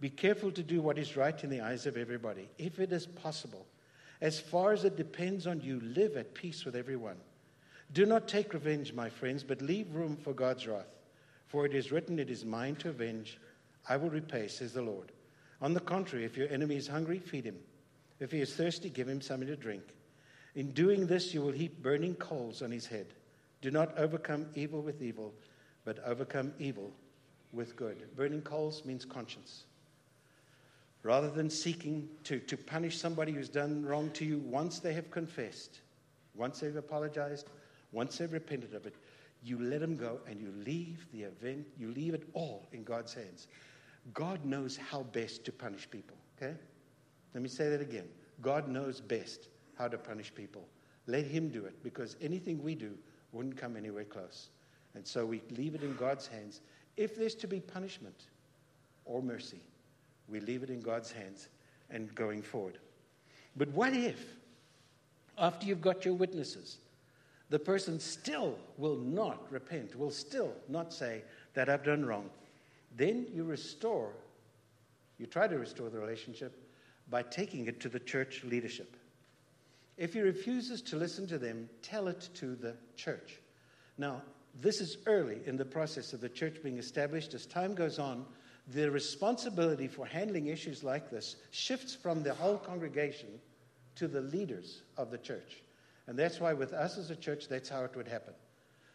Be 0.00 0.08
careful 0.08 0.50
to 0.52 0.62
do 0.62 0.80
what 0.80 0.96
is 0.96 1.14
right 1.16 1.44
in 1.44 1.50
the 1.50 1.60
eyes 1.60 1.84
of 1.84 1.98
everybody, 1.98 2.48
if 2.56 2.80
it 2.80 2.90
is 2.90 3.06
possible. 3.06 3.66
As 4.22 4.40
far 4.40 4.72
as 4.72 4.84
it 4.84 4.96
depends 4.96 5.46
on 5.46 5.60
you, 5.60 5.80
live 5.80 6.16
at 6.16 6.32
peace 6.32 6.64
with 6.64 6.74
everyone. 6.74 7.16
Do 7.92 8.06
not 8.06 8.26
take 8.26 8.54
revenge, 8.54 8.92
my 8.92 9.08
friends, 9.08 9.44
but 9.44 9.62
leave 9.62 9.94
room 9.94 10.16
for 10.16 10.32
God's 10.32 10.66
wrath. 10.66 10.88
For 11.46 11.66
it 11.66 11.74
is 11.74 11.92
written, 11.92 12.18
It 12.18 12.30
is 12.30 12.44
mine 12.44 12.76
to 12.76 12.88
avenge. 12.88 13.38
I 13.88 13.96
will 13.96 14.10
repay, 14.10 14.48
says 14.48 14.72
the 14.72 14.82
Lord. 14.82 15.12
On 15.60 15.74
the 15.74 15.80
contrary, 15.80 16.24
if 16.24 16.36
your 16.36 16.48
enemy 16.48 16.76
is 16.76 16.88
hungry, 16.88 17.18
feed 17.18 17.44
him. 17.44 17.58
If 18.18 18.32
he 18.32 18.40
is 18.40 18.54
thirsty, 18.54 18.90
give 18.90 19.08
him 19.08 19.20
something 19.20 19.48
to 19.48 19.56
drink. 19.56 19.82
In 20.54 20.72
doing 20.72 21.06
this, 21.06 21.34
you 21.34 21.42
will 21.42 21.52
heap 21.52 21.82
burning 21.82 22.14
coals 22.14 22.62
on 22.62 22.70
his 22.70 22.86
head. 22.86 23.06
Do 23.60 23.70
not 23.70 23.96
overcome 23.98 24.46
evil 24.54 24.82
with 24.82 25.02
evil, 25.02 25.32
but 25.84 25.98
overcome 26.04 26.52
evil 26.58 26.92
with 27.52 27.76
good. 27.76 28.14
Burning 28.16 28.42
coals 28.42 28.84
means 28.84 29.04
conscience. 29.04 29.64
Rather 31.02 31.30
than 31.30 31.50
seeking 31.50 32.08
to, 32.24 32.40
to 32.40 32.56
punish 32.56 32.98
somebody 32.98 33.32
who's 33.32 33.48
done 33.48 33.84
wrong 33.84 34.10
to 34.12 34.24
you 34.24 34.38
once 34.38 34.80
they 34.80 34.94
have 34.94 35.10
confessed, 35.10 35.80
once 36.34 36.60
they've 36.60 36.76
apologized, 36.76 37.48
once 37.94 38.18
they've 38.18 38.32
repented 38.32 38.74
of 38.74 38.86
it, 38.86 38.94
you 39.42 39.58
let 39.58 39.80
them 39.80 39.96
go 39.96 40.20
and 40.28 40.40
you 40.40 40.52
leave 40.66 41.06
the 41.12 41.22
event, 41.22 41.66
you 41.78 41.92
leave 41.92 42.14
it 42.14 42.28
all 42.32 42.66
in 42.72 42.82
God's 42.82 43.14
hands. 43.14 43.46
God 44.12 44.44
knows 44.44 44.76
how 44.76 45.02
best 45.02 45.44
to 45.44 45.52
punish 45.52 45.88
people, 45.90 46.16
okay? 46.36 46.54
Let 47.32 47.42
me 47.42 47.48
say 47.48 47.68
that 47.70 47.80
again. 47.80 48.08
God 48.42 48.68
knows 48.68 49.00
best 49.00 49.48
how 49.78 49.88
to 49.88 49.96
punish 49.96 50.34
people. 50.34 50.66
Let 51.06 51.26
Him 51.26 51.48
do 51.48 51.64
it 51.64 51.82
because 51.82 52.16
anything 52.20 52.62
we 52.62 52.74
do 52.74 52.94
wouldn't 53.32 53.56
come 53.56 53.76
anywhere 53.76 54.04
close. 54.04 54.48
And 54.94 55.06
so 55.06 55.26
we 55.26 55.42
leave 55.50 55.74
it 55.74 55.82
in 55.82 55.94
God's 55.96 56.26
hands. 56.26 56.60
If 56.96 57.16
there's 57.16 57.34
to 57.36 57.48
be 57.48 57.60
punishment 57.60 58.24
or 59.04 59.22
mercy, 59.22 59.60
we 60.28 60.40
leave 60.40 60.62
it 60.62 60.70
in 60.70 60.80
God's 60.80 61.12
hands 61.12 61.48
and 61.90 62.14
going 62.14 62.42
forward. 62.42 62.78
But 63.56 63.68
what 63.68 63.92
if, 63.92 64.24
after 65.36 65.66
you've 65.66 65.82
got 65.82 66.04
your 66.04 66.14
witnesses, 66.14 66.78
the 67.50 67.58
person 67.58 68.00
still 68.00 68.58
will 68.78 68.96
not 68.96 69.50
repent, 69.52 69.98
will 69.98 70.10
still 70.10 70.52
not 70.68 70.92
say 70.92 71.22
that 71.54 71.68
I've 71.68 71.84
done 71.84 72.04
wrong? 72.04 72.30
Then 72.96 73.26
you 73.32 73.44
restore, 73.44 74.12
you 75.18 75.26
try 75.26 75.46
to 75.46 75.58
restore 75.58 75.90
the 75.90 75.98
relationship 75.98 76.52
by 77.10 77.22
taking 77.22 77.66
it 77.66 77.80
to 77.80 77.88
the 77.88 78.00
church 78.00 78.42
leadership. 78.44 78.96
If 79.96 80.14
he 80.14 80.20
refuses 80.20 80.82
to 80.82 80.96
listen 80.96 81.26
to 81.28 81.38
them, 81.38 81.68
tell 81.82 82.08
it 82.08 82.28
to 82.34 82.56
the 82.56 82.74
church. 82.96 83.38
Now, 83.98 84.22
this 84.60 84.80
is 84.80 84.98
early 85.06 85.38
in 85.46 85.56
the 85.56 85.64
process 85.64 86.12
of 86.12 86.20
the 86.20 86.28
church 86.28 86.62
being 86.62 86.78
established. 86.78 87.34
As 87.34 87.46
time 87.46 87.74
goes 87.74 87.98
on, 87.98 88.24
the 88.72 88.90
responsibility 88.90 89.88
for 89.88 90.06
handling 90.06 90.46
issues 90.46 90.82
like 90.82 91.10
this 91.10 91.36
shifts 91.50 91.94
from 91.94 92.22
the 92.22 92.34
whole 92.34 92.56
congregation 92.56 93.28
to 93.96 94.08
the 94.08 94.22
leaders 94.22 94.82
of 94.96 95.10
the 95.10 95.18
church. 95.18 95.62
And 96.06 96.18
that's 96.18 96.40
why, 96.40 96.52
with 96.52 96.72
us 96.72 96.98
as 96.98 97.10
a 97.10 97.16
church, 97.16 97.48
that's 97.48 97.68
how 97.68 97.84
it 97.84 97.96
would 97.96 98.08
happen. 98.08 98.34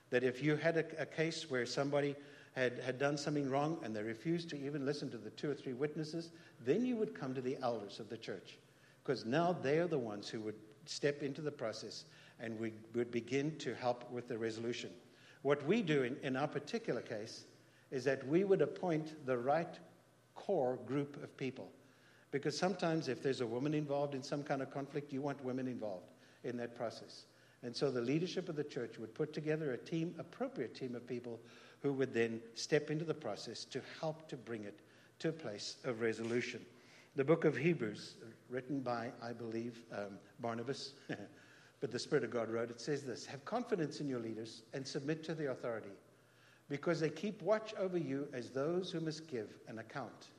That 0.10 0.24
if 0.24 0.44
you 0.44 0.56
had 0.56 0.78
a, 0.78 1.02
a 1.02 1.06
case 1.06 1.50
where 1.50 1.66
somebody 1.66 2.16
had, 2.56 2.80
had 2.80 3.00
done 3.00 3.18
something 3.18 3.50
wrong 3.50 3.80
and 3.84 3.96
they 3.96 4.04
refused 4.04 4.50
to 4.50 4.60
even 4.60 4.86
listen 4.86 5.10
to 5.12 5.18
the 5.18 5.30
two 5.32 5.50
or 5.50 5.56
three 5.56 5.74
witnesses, 5.74 6.32
then 6.66 6.86
you 6.86 6.96
would 6.96 7.20
come 7.20 7.34
to 7.34 7.42
the 7.42 7.58
elders 7.62 8.00
of 8.00 8.10
the 8.10 8.18
church. 8.18 8.58
Because 9.04 9.26
now 9.26 9.56
they 9.62 9.80
are 9.80 9.88
the 9.88 10.00
ones 10.00 10.30
who 10.30 10.42
would 10.42 10.56
step 10.86 11.24
into 11.24 11.42
the 11.42 11.52
process 11.52 12.06
and 12.40 12.60
we 12.60 12.74
would 12.96 13.12
begin 13.12 13.56
to 13.58 13.76
help 13.76 14.10
with 14.12 14.28
the 14.28 14.38
resolution. 14.38 14.90
What 15.42 15.66
we 15.66 15.82
do 15.82 16.04
in, 16.04 16.18
in 16.24 16.36
our 16.36 16.48
particular 16.48 17.02
case 17.02 17.46
is 17.92 18.04
that 18.06 18.26
we 18.28 18.44
would 18.44 18.62
appoint 18.62 19.26
the 19.26 19.38
right 19.38 19.80
core 20.36 20.78
group 20.86 21.22
of 21.24 21.36
people. 21.38 21.70
Because 22.32 22.58
sometimes, 22.58 23.08
if 23.08 23.24
there's 23.24 23.42
a 23.42 23.48
woman 23.48 23.74
involved 23.74 24.14
in 24.14 24.22
some 24.22 24.44
kind 24.44 24.62
of 24.62 24.72
conflict, 24.72 25.12
you 25.12 25.22
want 25.22 25.44
women 25.44 25.68
involved 25.68 26.06
in 26.44 26.58
that 26.58 26.76
process. 26.76 27.26
And 27.64 27.76
so 27.76 27.92
the 27.92 28.02
leadership 28.02 28.48
of 28.48 28.56
the 28.56 28.64
church 28.64 28.98
would 28.98 29.14
put 29.14 29.34
together 29.34 29.74
a 29.74 29.78
team, 29.78 30.16
appropriate 30.18 30.76
team 30.76 30.96
of 30.96 31.06
people 31.06 31.40
who 31.82 31.94
would 31.94 32.14
then 32.14 32.42
step 32.56 32.90
into 32.90 33.06
the 33.06 33.14
process 33.14 33.66
to 33.66 33.82
help 34.00 34.28
to 34.30 34.38
bring 34.38 34.64
it 34.64 34.80
to 35.20 35.30
a 35.30 35.34
place 35.34 35.78
of 35.84 36.02
resolution. 36.02 36.62
The 37.16 37.24
book 37.24 37.44
of 37.44 37.58
Hebrews, 37.58 38.16
written 38.50 38.80
by, 38.82 39.12
I 39.22 39.34
believe, 39.34 39.84
um, 39.92 40.18
Barnabas, 40.40 40.94
but 41.82 41.92
the 41.92 42.00
Spirit 42.00 42.24
of 42.24 42.32
God 42.32 42.50
wrote, 42.50 42.70
it 42.70 42.80
says 42.80 43.04
this 43.04 43.26
Have 43.26 43.44
confidence 43.46 44.00
in 44.00 44.08
your 44.08 44.20
leaders 44.20 44.64
and 44.74 44.88
submit 44.88 45.24
to 45.26 45.34
the 45.34 45.52
authority, 45.52 45.90
because 46.70 47.00
they 47.00 47.10
keep 47.10 47.42
watch 47.42 47.74
over 47.76 47.98
you 47.98 48.28
as 48.34 48.52
those 48.52 48.92
who 48.92 49.00
must 49.02 49.28
give 49.28 49.50
an 49.68 49.80
account. 49.80 50.30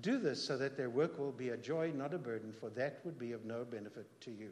Do 0.00 0.18
this 0.18 0.42
so 0.42 0.56
that 0.56 0.76
their 0.76 0.90
work 0.90 1.18
will 1.18 1.32
be 1.32 1.50
a 1.50 1.56
joy, 1.56 1.92
not 1.94 2.14
a 2.14 2.18
burden, 2.18 2.52
for 2.52 2.70
that 2.70 3.00
would 3.04 3.18
be 3.18 3.32
of 3.32 3.44
no 3.44 3.64
benefit 3.64 4.06
to 4.22 4.30
you. 4.30 4.50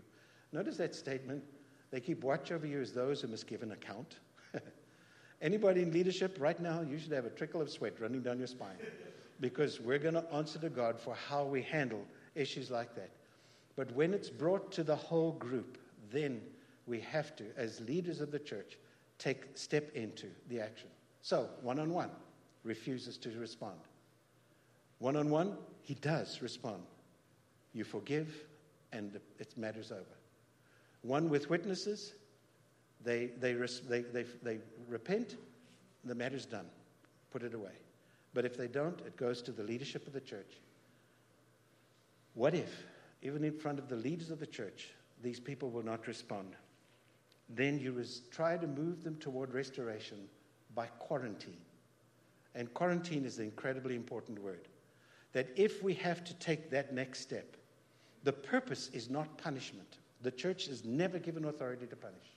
Notice 0.53 0.77
that 0.79 0.95
statement. 0.95 1.43
They 1.91 2.01
keep 2.01 2.23
watch 2.23 2.53
over 2.53 2.67
you 2.67 2.81
as 2.81 2.93
those 2.93 3.21
who 3.21 3.29
must 3.29 3.47
give 3.47 3.63
an 3.63 3.73
account. 3.73 4.17
Anybody 5.43 5.83
in 5.83 5.93
leadership 5.93 6.37
right 6.41 6.59
now, 6.61 6.83
you 6.83 6.99
should 6.99 7.13
have 7.13 7.25
a 7.25 7.31
trickle 7.31 7.61
of 7.61 7.71
sweat 7.71 8.01
running 8.01 8.23
down 8.23 8.39
your 8.39 8.47
spine 8.47 8.77
because 9.41 9.81
we're 9.81 9.99
going 9.99 10.15
to 10.15 10.25
answer 10.33 10.59
to 10.59 10.69
God 10.69 11.01
for 11.01 11.15
how 11.15 11.45
we 11.45 11.63
handle 11.63 12.05
issues 12.35 12.71
like 12.71 12.95
that. 12.95 13.11
But 13.77 13.93
when 13.93 14.13
it's 14.13 14.31
brought 14.31 14.73
to 14.73 14.85
the 14.85 14.97
whole 14.97 15.33
group, 15.33 15.79
then 16.13 16.41
we 16.87 17.01
have 17.01 17.35
to, 17.37 17.45
as 17.57 17.81
leaders 17.81 18.21
of 18.21 18.31
the 18.31 18.39
church, 18.39 18.77
take 19.19 19.45
step 19.55 19.91
into 19.95 20.27
the 20.49 20.61
action. 20.61 20.89
So, 21.23 21.49
one 21.63 21.79
on 21.79 21.93
one, 21.93 22.11
refuses 22.65 23.17
to 23.19 23.31
respond. 23.39 23.79
One 24.99 25.17
on 25.17 25.31
one, 25.31 25.57
he 25.83 25.95
does 25.95 26.43
respond. 26.43 26.83
You 27.73 27.85
forgive, 27.85 28.45
and 28.93 29.19
it 29.39 29.57
matters 29.57 29.93
over. 29.93 30.20
One 31.03 31.29
with 31.29 31.49
witnesses, 31.49 32.13
they, 33.03 33.31
they, 33.39 33.55
they, 33.55 34.03
they, 34.03 34.25
they 34.43 34.59
repent, 34.89 35.37
the 36.05 36.15
matter's 36.15 36.47
done. 36.47 36.67
Put 37.31 37.43
it 37.43 37.55
away. 37.55 37.73
But 38.35 38.45
if 38.45 38.57
they 38.57 38.69
don't, 38.69 39.01
it 39.01 39.17
goes 39.17 39.43
to 39.43 39.53
the 39.53 39.63
leadership 39.63 40.07
of 40.07 40.13
the 40.13 40.21
church. 40.21 40.59
What 42.35 42.55
if, 42.55 42.85
even 43.23 43.45
in 43.45 43.59
front 43.59 43.79
of 43.79 43.89
the 43.89 43.97
leaders 43.97 44.31
of 44.31 44.39
the 44.39 44.47
church, 44.47 44.91
these 45.23 45.41
people 45.41 45.71
will 45.71 45.83
not 45.83 46.07
respond? 46.07 46.55
Then 47.49 47.79
you 47.79 47.93
res- 47.93 48.23
try 48.31 48.57
to 48.57 48.67
move 48.67 49.03
them 49.03 49.17
toward 49.17 49.53
restoration 49.53 50.29
by 50.75 50.87
quarantine. 50.99 51.57
And 52.55 52.73
quarantine 52.75 53.25
is 53.25 53.39
an 53.39 53.45
incredibly 53.45 53.97
important 53.97 54.39
word. 54.39 54.69
That 55.33 55.49
if 55.57 55.83
we 55.83 55.95
have 55.95 56.25
to 56.25 56.35
take 56.35 56.71
that 56.71 56.93
next 56.93 57.21
step, 57.21 57.57
The 58.23 58.33
purpose 58.33 58.91
is 58.93 59.09
not 59.09 59.39
punishment. 59.39 59.99
The 60.23 60.31
church 60.31 60.69
is 60.69 60.85
never 60.85 61.19
given 61.19 61.47
authority 61.47 61.87
to 61.87 61.97
punish. 61.97 62.37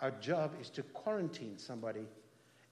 Our 0.00 0.10
job 0.12 0.52
is 0.60 0.70
to 0.70 0.82
quarantine 0.82 1.58
somebody 1.58 2.06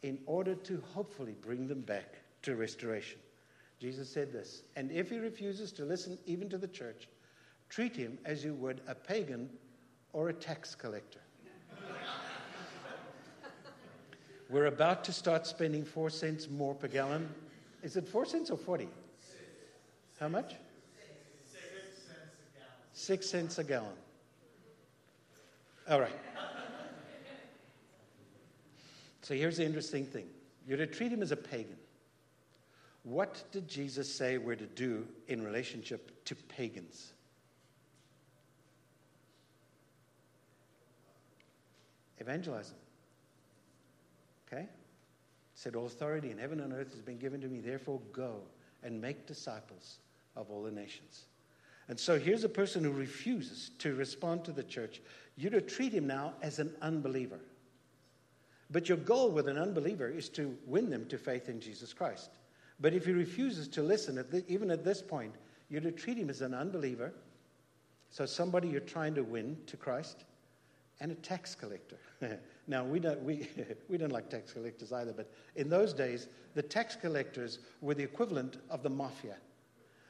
in 0.02 0.18
order 0.26 0.54
to 0.54 0.82
hopefully 0.94 1.34
bring 1.40 1.66
them 1.66 1.80
back 1.80 2.16
to 2.42 2.54
restoration. 2.54 3.18
Jesus 3.78 4.08
said 4.08 4.32
this, 4.32 4.62
and 4.76 4.90
if 4.90 5.10
he 5.10 5.18
refuses 5.18 5.72
to 5.72 5.84
listen 5.84 6.18
even 6.26 6.48
to 6.48 6.58
the 6.58 6.68
church, 6.68 7.08
treat 7.68 7.96
him 7.96 8.18
as 8.24 8.44
you 8.44 8.54
would 8.54 8.80
a 8.86 8.94
pagan 8.94 9.50
or 10.12 10.28
a 10.28 10.32
tax 10.32 10.74
collector. 10.74 11.20
We're 14.50 14.66
about 14.66 15.02
to 15.04 15.12
start 15.12 15.46
spending 15.46 15.84
four 15.84 16.08
cents 16.08 16.48
more 16.48 16.74
per 16.74 16.88
gallon. 16.88 17.28
Is 17.82 17.96
it 17.96 18.08
four 18.08 18.24
cents 18.24 18.50
or 18.50 18.56
40? 18.56 18.88
How 20.20 20.28
much? 20.28 20.54
Six 22.92 23.28
cents 23.28 23.58
a 23.58 23.64
gallon. 23.64 23.92
All 25.88 26.00
right. 26.00 26.18
So 29.22 29.34
here's 29.34 29.56
the 29.56 29.64
interesting 29.64 30.04
thing 30.06 30.26
you're 30.66 30.78
to 30.78 30.86
treat 30.86 31.10
him 31.12 31.22
as 31.22 31.32
a 31.32 31.36
pagan. 31.36 31.76
What 33.02 33.44
did 33.52 33.68
Jesus 33.68 34.12
say 34.12 34.36
we're 34.38 34.56
to 34.56 34.66
do 34.66 35.06
in 35.28 35.44
relationship 35.44 36.24
to 36.24 36.34
pagans? 36.34 37.12
Evangelize 42.18 42.70
them. 42.70 42.78
Okay? 44.46 44.62
He 44.62 44.68
said, 45.54 45.76
All 45.76 45.86
authority 45.86 46.32
in 46.32 46.38
heaven 46.38 46.58
and 46.60 46.72
earth 46.72 46.92
has 46.92 47.02
been 47.02 47.18
given 47.18 47.40
to 47.42 47.46
me, 47.48 47.60
therefore 47.60 48.00
go 48.12 48.40
and 48.82 49.00
make 49.00 49.26
disciples 49.26 49.98
of 50.34 50.50
all 50.50 50.62
the 50.62 50.70
nations. 50.70 51.26
And 51.88 51.98
so 51.98 52.18
here's 52.18 52.42
a 52.42 52.48
person 52.48 52.82
who 52.82 52.90
refuses 52.90 53.70
to 53.78 53.94
respond 53.94 54.44
to 54.44 54.52
the 54.52 54.64
church. 54.64 55.00
You're 55.36 55.50
to 55.52 55.60
treat 55.60 55.92
him 55.92 56.06
now 56.06 56.34
as 56.42 56.58
an 56.58 56.74
unbeliever. 56.80 57.40
But 58.70 58.88
your 58.88 58.98
goal 58.98 59.30
with 59.30 59.48
an 59.48 59.58
unbeliever 59.58 60.08
is 60.08 60.28
to 60.30 60.56
win 60.66 60.90
them 60.90 61.06
to 61.06 61.18
faith 61.18 61.48
in 61.48 61.60
Jesus 61.60 61.92
Christ. 61.92 62.30
But 62.80 62.94
if 62.94 63.06
he 63.06 63.12
refuses 63.12 63.68
to 63.68 63.82
listen, 63.82 64.18
at 64.18 64.30
the, 64.30 64.44
even 64.48 64.70
at 64.70 64.84
this 64.84 65.00
point, 65.00 65.34
you're 65.68 65.80
to 65.80 65.92
treat 65.92 66.16
him 66.16 66.30
as 66.30 66.42
an 66.42 66.54
unbeliever, 66.54 67.12
so 68.10 68.26
somebody 68.26 68.68
you're 68.68 68.80
trying 68.80 69.14
to 69.14 69.22
win 69.22 69.56
to 69.66 69.76
Christ, 69.76 70.24
and 71.00 71.12
a 71.12 71.14
tax 71.16 71.54
collector. 71.54 71.96
now, 72.66 72.84
we 72.84 72.98
don't, 72.98 73.22
we, 73.22 73.48
we 73.88 73.98
don't 73.98 74.12
like 74.12 74.30
tax 74.30 74.52
collectors 74.52 74.92
either, 74.92 75.12
but 75.12 75.30
in 75.54 75.68
those 75.68 75.92
days, 75.92 76.28
the 76.54 76.62
tax 76.62 76.96
collectors 76.96 77.58
were 77.80 77.94
the 77.94 78.02
equivalent 78.02 78.58
of 78.70 78.82
the 78.82 78.90
mafia. 78.90 79.36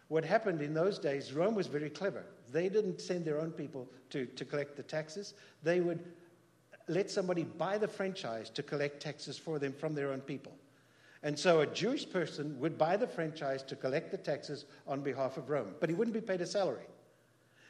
What 0.09 0.25
happened 0.25 0.63
in 0.63 0.73
those 0.73 0.99
days, 0.99 1.33
Rome 1.33 1.55
was 1.55 1.67
very 1.67 1.91
clever. 1.91 2.25
They 2.53 2.69
didn't 2.69 3.01
send 3.01 3.25
their 3.25 3.41
own 3.41 3.51
people 3.51 3.89
to, 4.11 4.27
to 4.27 4.45
collect 4.45 4.77
the 4.77 4.83
taxes, 4.83 5.35
they 5.63 5.81
would 5.81 6.05
let 6.89 7.11
somebody 7.11 7.43
buy 7.43 7.79
the 7.79 7.89
franchise 7.89 8.49
to 8.51 8.63
collect 8.63 9.03
taxes 9.03 9.37
for 9.37 9.59
them 9.59 9.73
from 9.73 9.95
their 9.95 10.13
own 10.13 10.21
people. 10.21 10.53
And 11.23 11.37
so 11.37 11.61
a 11.61 11.67
Jewish 11.67 12.09
person 12.09 12.59
would 12.61 12.79
buy 12.79 12.97
the 12.97 13.07
franchise 13.09 13.63
to 13.65 13.75
collect 13.75 14.13
the 14.13 14.19
taxes 14.19 14.67
on 14.87 15.01
behalf 15.01 15.37
of 15.37 15.51
Rome, 15.51 15.75
but 15.81 15.89
he 15.89 15.95
wouldn't 15.97 16.15
be 16.15 16.21
paid 16.21 16.41
a 16.41 16.47
salary. 16.47 16.87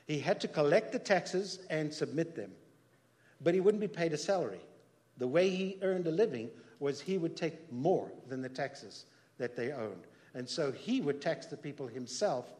He 0.06 0.18
had 0.18 0.40
to 0.42 0.48
collect 0.48 0.92
the 0.92 0.98
taxes 0.98 1.60
and 1.70 1.92
submit 1.92 2.36
them, 2.36 2.52
but 3.40 3.54
he 3.54 3.60
wouldn't 3.60 3.80
be 3.80 3.88
paid 3.88 4.12
a 4.12 4.18
salary. 4.18 4.60
The 5.16 5.26
way 5.26 5.48
he 5.48 5.78
earned 5.80 6.06
a 6.06 6.10
living 6.10 6.50
was 6.78 7.00
he 7.00 7.16
would 7.16 7.36
take 7.36 7.72
more 7.72 8.12
than 8.28 8.42
the 8.42 8.48
taxes 8.48 9.06
that 9.38 9.56
they 9.56 9.72
owned. 9.72 10.06
And 10.36 10.46
so 10.46 10.70
he 10.70 11.00
would 11.00 11.22
tax 11.22 11.46
the 11.46 11.56
people 11.56 11.86
himself 11.86 12.52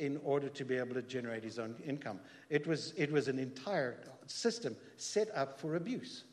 in 0.00 0.20
order 0.24 0.48
to 0.48 0.64
be 0.64 0.76
able 0.76 0.94
to 0.94 1.02
generate 1.02 1.44
his 1.44 1.60
own 1.60 1.76
income. 1.86 2.18
It 2.48 2.66
was, 2.66 2.92
it 2.96 3.12
was 3.12 3.28
an 3.28 3.38
entire 3.38 3.98
system 4.26 4.76
set 4.96 5.28
up 5.36 5.60
for 5.60 5.76
abuse. 5.76 6.24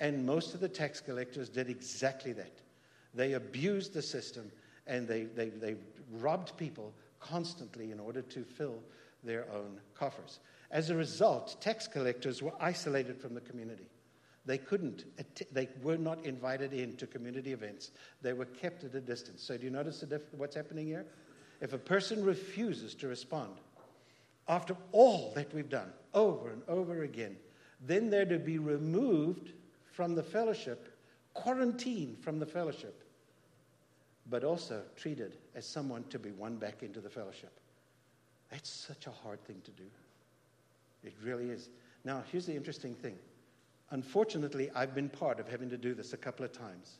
And 0.00 0.26
most 0.26 0.52
of 0.52 0.58
the 0.58 0.68
tax 0.68 1.00
collectors 1.00 1.48
did 1.48 1.70
exactly 1.70 2.32
that. 2.32 2.60
They 3.14 3.34
abused 3.34 3.94
the 3.94 4.02
system 4.02 4.50
and 4.88 5.06
they, 5.06 5.24
they, 5.24 5.50
they 5.50 5.76
robbed 6.10 6.56
people 6.56 6.92
constantly 7.20 7.92
in 7.92 8.00
order 8.00 8.22
to 8.22 8.42
fill 8.42 8.80
their 9.22 9.48
own 9.52 9.78
coffers. 9.94 10.40
As 10.72 10.90
a 10.90 10.96
result, 10.96 11.60
tax 11.60 11.86
collectors 11.86 12.42
were 12.42 12.54
isolated 12.58 13.16
from 13.16 13.34
the 13.34 13.42
community. 13.42 13.86
They 14.44 14.58
couldn't, 14.58 15.04
they 15.52 15.68
were 15.82 15.96
not 15.96 16.24
invited 16.24 16.72
into 16.72 17.06
community 17.06 17.52
events. 17.52 17.92
They 18.22 18.32
were 18.32 18.46
kept 18.46 18.82
at 18.82 18.94
a 18.94 19.00
distance. 19.00 19.42
So, 19.42 19.56
do 19.56 19.64
you 19.64 19.70
notice 19.70 20.02
what's 20.36 20.56
happening 20.56 20.86
here? 20.86 21.06
If 21.60 21.72
a 21.72 21.78
person 21.78 22.24
refuses 22.24 22.94
to 22.96 23.06
respond, 23.06 23.52
after 24.48 24.76
all 24.90 25.32
that 25.36 25.54
we've 25.54 25.68
done 25.68 25.92
over 26.12 26.50
and 26.50 26.62
over 26.66 27.04
again, 27.04 27.36
then 27.80 28.10
they're 28.10 28.24
to 28.24 28.38
be 28.38 28.58
removed 28.58 29.52
from 29.92 30.16
the 30.16 30.22
fellowship, 30.22 30.96
quarantined 31.34 32.18
from 32.18 32.40
the 32.40 32.46
fellowship, 32.46 33.04
but 34.28 34.42
also 34.42 34.82
treated 34.96 35.36
as 35.54 35.66
someone 35.66 36.02
to 36.10 36.18
be 36.18 36.32
won 36.32 36.56
back 36.56 36.82
into 36.82 37.00
the 37.00 37.10
fellowship. 37.10 37.52
That's 38.50 38.68
such 38.68 39.06
a 39.06 39.10
hard 39.10 39.42
thing 39.44 39.60
to 39.64 39.70
do. 39.70 39.84
It 41.04 41.14
really 41.22 41.50
is. 41.50 41.68
Now, 42.04 42.22
here's 42.30 42.46
the 42.46 42.54
interesting 42.54 42.94
thing 42.94 43.16
Unfortunately, 43.92 44.70
I've 44.74 44.94
been 44.94 45.10
part 45.10 45.38
of 45.38 45.48
having 45.48 45.68
to 45.68 45.76
do 45.76 45.94
this 45.94 46.14
a 46.14 46.16
couple 46.16 46.44
of 46.44 46.52
times. 46.52 46.98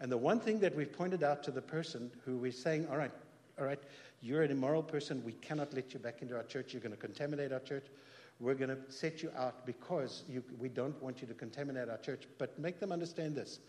And 0.00 0.12
the 0.12 0.18
one 0.18 0.38
thing 0.38 0.60
that 0.60 0.76
we've 0.76 0.92
pointed 0.92 1.22
out 1.22 1.42
to 1.44 1.50
the 1.50 1.62
person 1.62 2.10
who 2.24 2.36
we're 2.36 2.52
saying, 2.52 2.86
all 2.90 2.98
right, 2.98 3.10
all 3.58 3.64
right, 3.64 3.78
you're 4.20 4.42
an 4.42 4.50
immoral 4.50 4.82
person. 4.82 5.22
We 5.24 5.32
cannot 5.32 5.72
let 5.72 5.94
you 5.94 6.00
back 6.00 6.20
into 6.20 6.36
our 6.36 6.42
church. 6.42 6.74
You're 6.74 6.82
going 6.82 6.92
to 6.92 6.98
contaminate 6.98 7.50
our 7.50 7.60
church. 7.60 7.86
We're 8.40 8.54
going 8.54 8.70
to 8.70 8.78
set 8.90 9.22
you 9.22 9.30
out 9.36 9.64
because 9.64 10.24
you, 10.28 10.44
we 10.58 10.68
don't 10.68 11.00
want 11.02 11.22
you 11.22 11.26
to 11.28 11.34
contaminate 11.34 11.88
our 11.88 11.98
church. 11.98 12.24
But 12.36 12.58
make 12.58 12.78
them 12.78 12.92
understand 12.92 13.34
this 13.34 13.60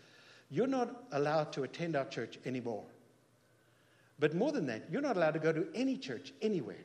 you're 0.48 0.68
not 0.68 1.04
allowed 1.12 1.52
to 1.54 1.64
attend 1.64 1.96
our 1.96 2.04
church 2.04 2.38
anymore. 2.44 2.84
But 4.20 4.34
more 4.34 4.52
than 4.52 4.66
that, 4.66 4.84
you're 4.90 5.02
not 5.02 5.16
allowed 5.16 5.32
to 5.32 5.40
go 5.40 5.52
to 5.52 5.66
any 5.74 5.96
church 5.96 6.32
anywhere. 6.40 6.84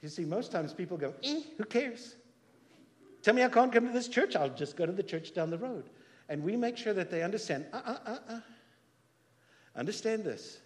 You 0.00 0.08
see, 0.08 0.24
most 0.24 0.50
times 0.50 0.72
people 0.72 0.96
go, 0.96 1.12
eh, 1.22 1.40
who 1.58 1.64
cares? 1.64 2.14
Tell 3.22 3.34
me 3.34 3.42
I 3.42 3.48
can't 3.48 3.72
come 3.72 3.86
to 3.86 3.92
this 3.92 4.08
church. 4.08 4.36
I'll 4.36 4.48
just 4.48 4.76
go 4.76 4.86
to 4.86 4.92
the 4.92 5.02
church 5.02 5.34
down 5.34 5.50
the 5.50 5.58
road. 5.58 5.90
And 6.28 6.42
we 6.42 6.56
make 6.56 6.76
sure 6.76 6.94
that 6.94 7.10
they 7.10 7.22
understand 7.22 7.66
uh 7.72 7.80
uh 7.84 7.96
uh 8.06 8.18
uh. 8.28 8.40
Understand 9.76 10.24
this. 10.24 10.58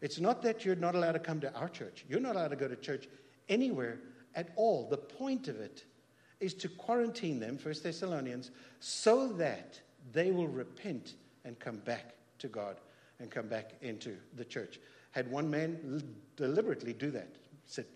It's 0.00 0.20
not 0.20 0.42
that 0.42 0.64
you're 0.64 0.76
not 0.76 0.94
allowed 0.94 1.12
to 1.12 1.18
come 1.18 1.40
to 1.40 1.52
our 1.54 1.68
church, 1.68 2.04
you're 2.08 2.20
not 2.20 2.36
allowed 2.36 2.48
to 2.48 2.56
go 2.56 2.68
to 2.68 2.76
church 2.76 3.08
anywhere 3.48 3.98
at 4.34 4.50
all. 4.56 4.88
The 4.88 4.98
point 4.98 5.48
of 5.48 5.56
it 5.56 5.84
is 6.40 6.54
to 6.54 6.68
quarantine 6.68 7.40
them, 7.40 7.56
First 7.56 7.82
Thessalonians, 7.82 8.50
so 8.80 9.28
that 9.34 9.80
they 10.12 10.30
will 10.30 10.48
repent 10.48 11.14
and 11.44 11.58
come 11.58 11.78
back 11.78 12.14
to 12.38 12.48
God 12.48 12.76
and 13.18 13.30
come 13.30 13.48
back 13.48 13.72
into 13.80 14.16
the 14.36 14.44
church. 14.44 14.78
Had 15.12 15.30
one 15.30 15.50
man 15.50 16.02
deliberately 16.36 16.92
do 16.92 17.10
that. 17.12 17.28
Said, 17.64 17.86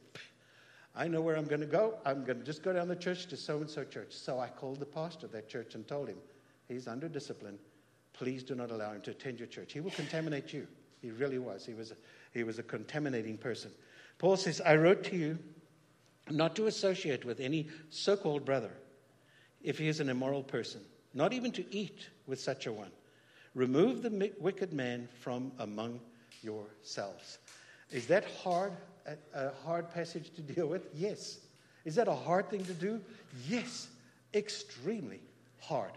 I 0.94 1.06
know 1.08 1.20
where 1.20 1.36
I'm 1.36 1.46
going 1.46 1.60
to 1.60 1.66
go. 1.66 1.94
I'm 2.04 2.24
going 2.24 2.38
to 2.38 2.44
just 2.44 2.62
go 2.62 2.72
down 2.72 2.88
the 2.88 2.96
church 2.96 3.26
to 3.26 3.36
so 3.36 3.58
and 3.58 3.70
so 3.70 3.84
church. 3.84 4.12
So 4.12 4.40
I 4.40 4.48
called 4.48 4.80
the 4.80 4.86
pastor 4.86 5.26
of 5.26 5.32
that 5.32 5.48
church 5.48 5.74
and 5.74 5.86
told 5.86 6.08
him, 6.08 6.18
he's 6.68 6.88
under 6.88 7.08
discipline. 7.08 7.58
Please 8.12 8.42
do 8.42 8.54
not 8.54 8.70
allow 8.70 8.92
him 8.92 9.00
to 9.02 9.12
attend 9.12 9.38
your 9.38 9.46
church. 9.46 9.72
He 9.72 9.80
will 9.80 9.92
contaminate 9.92 10.52
you. 10.52 10.66
He 11.00 11.10
really 11.10 11.38
was. 11.38 11.64
He 11.64 11.74
was 11.74 11.92
a, 11.92 11.96
he 12.34 12.42
was 12.42 12.58
a 12.58 12.62
contaminating 12.62 13.38
person. 13.38 13.70
Paul 14.18 14.36
says, 14.36 14.60
I 14.60 14.76
wrote 14.76 15.04
to 15.04 15.16
you 15.16 15.38
not 16.28 16.54
to 16.56 16.66
associate 16.66 17.24
with 17.24 17.40
any 17.40 17.68
so 17.90 18.16
called 18.16 18.44
brother 18.44 18.72
if 19.62 19.78
he 19.78 19.88
is 19.88 20.00
an 20.00 20.08
immoral 20.08 20.42
person, 20.42 20.80
not 21.14 21.32
even 21.32 21.52
to 21.52 21.74
eat 21.74 22.08
with 22.26 22.40
such 22.40 22.66
a 22.66 22.72
one. 22.72 22.90
Remove 23.54 24.02
the 24.02 24.32
wicked 24.38 24.72
man 24.72 25.08
from 25.20 25.52
among 25.58 26.00
yourselves. 26.42 27.38
Is 27.90 28.06
that 28.06 28.24
hard? 28.42 28.72
A, 29.34 29.46
a 29.46 29.52
hard 29.64 29.90
passage 29.90 30.30
to 30.34 30.42
deal 30.42 30.66
with? 30.66 30.88
Yes. 30.94 31.38
Is 31.84 31.94
that 31.94 32.08
a 32.08 32.14
hard 32.14 32.50
thing 32.50 32.64
to 32.64 32.74
do? 32.74 33.00
Yes. 33.48 33.88
Extremely 34.34 35.20
hard. 35.60 35.92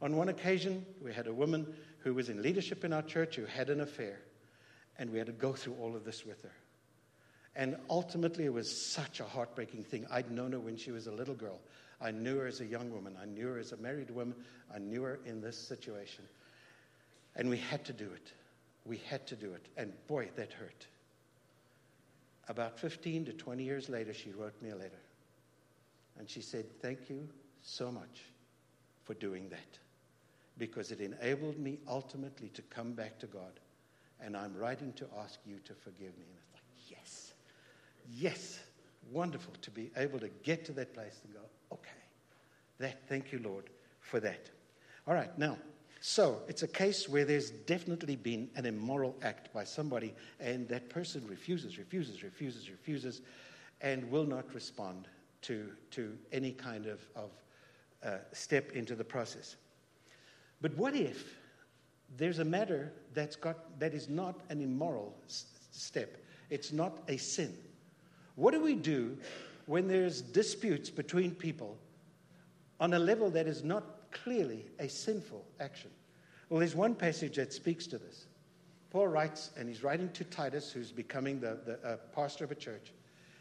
On 0.00 0.16
one 0.16 0.28
occasion, 0.28 0.84
we 1.02 1.12
had 1.12 1.26
a 1.26 1.32
woman 1.32 1.66
who 1.98 2.14
was 2.14 2.28
in 2.28 2.42
leadership 2.42 2.84
in 2.84 2.92
our 2.92 3.02
church 3.02 3.36
who 3.36 3.46
had 3.46 3.70
an 3.70 3.80
affair, 3.80 4.20
and 4.98 5.10
we 5.10 5.18
had 5.18 5.28
to 5.28 5.32
go 5.32 5.52
through 5.52 5.74
all 5.80 5.94
of 5.94 6.04
this 6.04 6.26
with 6.26 6.42
her. 6.42 6.52
And 7.54 7.76
ultimately, 7.88 8.46
it 8.46 8.52
was 8.52 8.74
such 8.74 9.20
a 9.20 9.24
heartbreaking 9.24 9.84
thing. 9.84 10.06
I'd 10.10 10.30
known 10.30 10.52
her 10.52 10.60
when 10.60 10.76
she 10.76 10.90
was 10.90 11.06
a 11.06 11.12
little 11.12 11.34
girl. 11.34 11.60
I 12.00 12.10
knew 12.10 12.38
her 12.38 12.46
as 12.46 12.60
a 12.60 12.66
young 12.66 12.90
woman. 12.90 13.16
I 13.20 13.26
knew 13.26 13.46
her 13.48 13.58
as 13.58 13.72
a 13.72 13.76
married 13.76 14.10
woman. 14.10 14.34
I 14.74 14.78
knew 14.78 15.02
her 15.02 15.20
in 15.24 15.40
this 15.40 15.56
situation. 15.56 16.24
And 17.36 17.48
we 17.48 17.58
had 17.58 17.84
to 17.84 17.92
do 17.92 18.06
it. 18.06 18.32
We 18.84 19.00
had 19.08 19.26
to 19.28 19.36
do 19.36 19.52
it. 19.52 19.66
And 19.76 19.92
boy, 20.08 20.30
that 20.36 20.52
hurt. 20.52 20.86
About 22.48 22.78
15 22.78 23.26
to 23.26 23.32
20 23.32 23.62
years 23.62 23.88
later, 23.88 24.12
she 24.12 24.32
wrote 24.32 24.60
me 24.60 24.70
a 24.70 24.76
letter. 24.76 25.00
And 26.18 26.28
she 26.28 26.40
said, 26.40 26.66
Thank 26.80 27.08
you 27.08 27.28
so 27.62 27.90
much 27.90 28.24
for 29.04 29.14
doing 29.14 29.48
that 29.48 29.78
because 30.58 30.90
it 30.92 31.00
enabled 31.00 31.58
me 31.58 31.78
ultimately 31.88 32.48
to 32.50 32.62
come 32.62 32.92
back 32.92 33.18
to 33.20 33.26
God. 33.26 33.60
And 34.20 34.36
I'm 34.36 34.54
writing 34.56 34.92
to 34.94 35.06
ask 35.22 35.40
you 35.44 35.58
to 35.64 35.74
forgive 35.74 36.16
me. 36.18 36.26
And 36.28 36.38
it's 36.38 36.52
like, 36.52 36.62
yes, 36.88 37.32
yes, 38.12 38.60
wonderful 39.10 39.54
to 39.62 39.70
be 39.70 39.90
able 39.96 40.20
to 40.20 40.28
get 40.44 40.64
to 40.66 40.72
that 40.72 40.94
place 40.94 41.20
and 41.24 41.34
go, 41.34 41.40
okay, 41.72 41.90
that, 42.78 43.08
thank 43.08 43.32
you, 43.32 43.40
Lord, 43.40 43.70
for 44.00 44.20
that. 44.20 44.50
All 45.06 45.14
right, 45.14 45.36
now, 45.38 45.56
so 46.04 46.40
it's 46.48 46.64
a 46.64 46.68
case 46.68 47.08
where 47.08 47.24
there's 47.24 47.50
definitely 47.50 48.16
been 48.16 48.50
an 48.56 48.66
immoral 48.66 49.14
act 49.22 49.54
by 49.54 49.62
somebody, 49.62 50.12
and 50.40 50.68
that 50.68 50.90
person 50.90 51.24
refuses, 51.28 51.78
refuses, 51.78 52.24
refuses, 52.24 52.68
refuses, 52.68 53.20
and 53.80 54.10
will 54.10 54.24
not 54.26 54.52
respond 54.52 55.06
to, 55.42 55.70
to 55.92 56.18
any 56.32 56.50
kind 56.50 56.86
of, 56.86 57.00
of 57.14 57.30
uh, 58.04 58.16
step 58.32 58.72
into 58.72 58.96
the 58.96 59.04
process. 59.04 59.54
But 60.60 60.76
what 60.76 60.96
if 60.96 61.36
there's 62.16 62.40
a 62.40 62.44
matter 62.44 62.92
that's 63.14 63.36
got, 63.36 63.78
that 63.78 63.94
is 63.94 64.08
not 64.08 64.40
an 64.48 64.60
immoral 64.60 65.14
s- 65.26 65.44
step? 65.70 66.16
It's 66.50 66.72
not 66.72 66.98
a 67.06 67.16
sin. 67.16 67.56
What 68.34 68.54
do 68.54 68.60
we 68.60 68.74
do 68.74 69.16
when 69.66 69.86
there's 69.86 70.20
disputes 70.20 70.90
between 70.90 71.30
people 71.30 71.78
on 72.80 72.92
a 72.92 72.98
level 72.98 73.30
that 73.30 73.46
is 73.46 73.62
not 73.62 73.84
clearly 74.12 74.66
a 74.78 74.88
sinful 74.88 75.44
action? 75.60 75.90
Well, 76.48 76.60
there's 76.60 76.76
one 76.76 76.94
passage 76.94 77.36
that 77.36 77.52
speaks 77.52 77.86
to 77.88 77.98
this. 77.98 78.26
Paul 78.90 79.08
writes, 79.08 79.50
and 79.56 79.68
he's 79.68 79.82
writing 79.82 80.10
to 80.10 80.24
Titus, 80.24 80.70
who's 80.70 80.92
becoming 80.92 81.40
the, 81.40 81.58
the 81.64 81.78
uh, 81.86 81.96
pastor 82.14 82.44
of 82.44 82.50
a 82.50 82.54
church. 82.54 82.92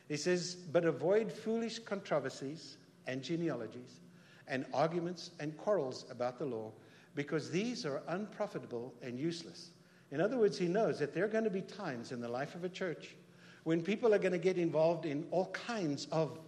He 0.07 0.17
says, 0.17 0.55
But 0.55 0.85
avoid 0.85 1.31
foolish 1.31 1.79
controversies 1.79 2.77
and 3.07 3.21
genealogies 3.21 3.99
and 4.47 4.65
arguments 4.73 5.31
and 5.39 5.57
quarrels 5.57 6.05
about 6.09 6.39
the 6.39 6.45
law, 6.45 6.71
because 7.15 7.51
these 7.51 7.85
are 7.85 8.01
unprofitable 8.07 8.93
and 9.01 9.19
useless. 9.19 9.71
In 10.11 10.19
other 10.19 10.37
words, 10.37 10.57
he 10.57 10.67
knows 10.67 10.99
that 10.99 11.13
there 11.13 11.25
are 11.25 11.29
going 11.29 11.43
to 11.43 11.49
be 11.49 11.61
times 11.61 12.11
in 12.11 12.21
the 12.21 12.27
life 12.27 12.55
of 12.55 12.63
a 12.63 12.69
church 12.69 13.15
when 13.63 13.81
people 13.81 14.13
are 14.13 14.19
going 14.19 14.31
to 14.31 14.37
get 14.37 14.57
involved 14.57 15.05
in 15.05 15.25
all 15.31 15.47
kinds 15.51 16.07
of 16.11 16.39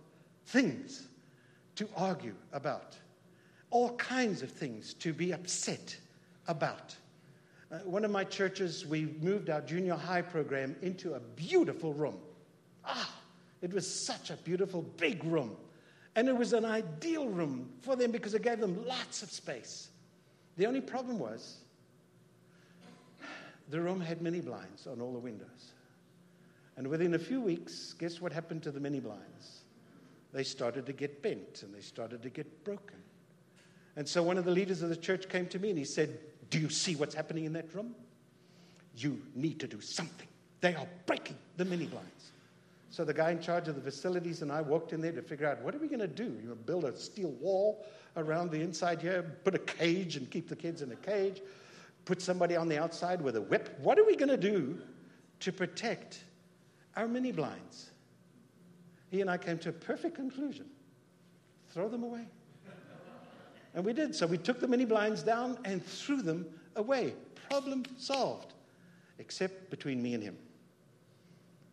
things 0.45 1.07
to 1.75 1.87
argue 1.95 2.35
about, 2.51 2.95
all 3.73 3.89
kinds 3.95 4.43
of 4.43 4.51
things 4.51 4.93
to 4.93 5.11
be 5.11 5.33
upset 5.33 5.97
about. 6.47 6.95
Uh, 7.71 7.79
one 7.79 8.05
of 8.05 8.11
my 8.11 8.23
churches, 8.23 8.85
we 8.85 9.15
moved 9.19 9.49
our 9.49 9.61
junior 9.61 9.95
high 9.95 10.21
program 10.21 10.75
into 10.83 11.15
a 11.15 11.19
beautiful 11.19 11.91
room. 11.91 12.15
Ah, 12.85 13.11
it 13.63 13.73
was 13.73 13.91
such 13.91 14.29
a 14.29 14.35
beautiful 14.35 14.83
big 14.97 15.23
room. 15.23 15.57
And 16.15 16.29
it 16.29 16.37
was 16.37 16.53
an 16.53 16.65
ideal 16.65 17.27
room 17.27 17.67
for 17.81 17.95
them 17.95 18.11
because 18.11 18.35
it 18.35 18.43
gave 18.43 18.59
them 18.59 18.85
lots 18.85 19.23
of 19.23 19.31
space. 19.31 19.89
The 20.57 20.67
only 20.67 20.81
problem 20.81 21.17
was 21.17 21.57
the 23.69 23.81
room 23.81 23.99
had 23.99 24.21
many 24.21 24.39
blinds 24.39 24.85
on 24.85 25.01
all 25.01 25.13
the 25.13 25.19
windows. 25.19 25.71
And 26.77 26.87
within 26.87 27.15
a 27.15 27.19
few 27.19 27.41
weeks, 27.41 27.93
guess 27.93 28.21
what 28.21 28.31
happened 28.31 28.61
to 28.63 28.71
the 28.71 28.79
mini 28.79 28.99
blinds? 28.99 29.61
They 30.31 30.43
started 30.43 30.85
to 30.85 30.93
get 30.93 31.23
bent 31.23 31.63
and 31.63 31.73
they 31.73 31.81
started 31.81 32.21
to 32.21 32.29
get 32.29 32.63
broken. 32.63 33.02
And 33.95 34.07
so 34.07 34.23
one 34.23 34.37
of 34.37 34.45
the 34.45 34.51
leaders 34.51 34.81
of 34.81 34.89
the 34.89 34.95
church 34.95 35.29
came 35.29 35.45
to 35.47 35.59
me 35.59 35.69
and 35.69 35.77
he 35.77 35.85
said, 35.85 36.19
Do 36.49 36.59
you 36.59 36.69
see 36.69 36.95
what's 36.95 37.15
happening 37.15 37.45
in 37.45 37.53
that 37.53 37.73
room? 37.73 37.95
You 38.95 39.21
need 39.35 39.59
to 39.59 39.67
do 39.67 39.81
something. 39.81 40.27
They 40.61 40.75
are 40.75 40.87
breaking 41.05 41.37
the 41.57 41.65
mini 41.65 41.85
blinds. 41.85 42.31
So 42.89 43.03
the 43.03 43.13
guy 43.13 43.31
in 43.31 43.41
charge 43.41 43.67
of 43.67 43.75
the 43.75 43.81
facilities 43.81 44.41
and 44.41 44.51
I 44.51 44.61
walked 44.61 44.93
in 44.93 45.01
there 45.01 45.11
to 45.11 45.21
figure 45.21 45.47
out 45.47 45.61
what 45.61 45.73
are 45.73 45.79
we 45.79 45.87
going 45.87 45.99
to 45.99 46.07
do? 46.07 46.37
You 46.41 46.49
know, 46.49 46.55
build 46.55 46.85
a 46.85 46.95
steel 46.95 47.31
wall 47.41 47.85
around 48.17 48.51
the 48.51 48.61
inside 48.61 49.01
here, 49.01 49.23
put 49.43 49.55
a 49.55 49.59
cage 49.59 50.15
and 50.15 50.29
keep 50.29 50.47
the 50.47 50.55
kids 50.55 50.81
in 50.81 50.91
a 50.91 50.95
cage, 50.95 51.41
put 52.05 52.21
somebody 52.21 52.55
on 52.55 52.67
the 52.67 52.77
outside 52.77 53.21
with 53.21 53.35
a 53.35 53.41
whip. 53.41 53.77
What 53.81 53.97
are 53.97 54.05
we 54.05 54.15
going 54.15 54.29
to 54.29 54.37
do 54.37 54.79
to 55.43 55.51
protect 55.51 56.23
our 56.95 57.07
mini 57.07 57.31
blinds. 57.31 57.91
He 59.11 59.21
and 59.21 59.29
I 59.29 59.37
came 59.37 59.57
to 59.59 59.69
a 59.69 59.73
perfect 59.73 60.15
conclusion 60.15 60.65
throw 61.71 61.89
them 61.89 62.03
away. 62.03 62.27
And 63.73 63.83
we 63.83 63.93
did. 63.93 64.15
So 64.15 64.27
we 64.27 64.37
took 64.37 64.59
the 64.59 64.67
mini 64.67 64.85
blinds 64.85 65.23
down 65.23 65.57
and 65.65 65.83
threw 65.85 66.21
them 66.21 66.45
away. 66.75 67.13
Problem 67.49 67.83
solved. 67.97 68.53
Except 69.19 69.69
between 69.69 70.01
me 70.01 70.13
and 70.13 70.23
him. 70.23 70.37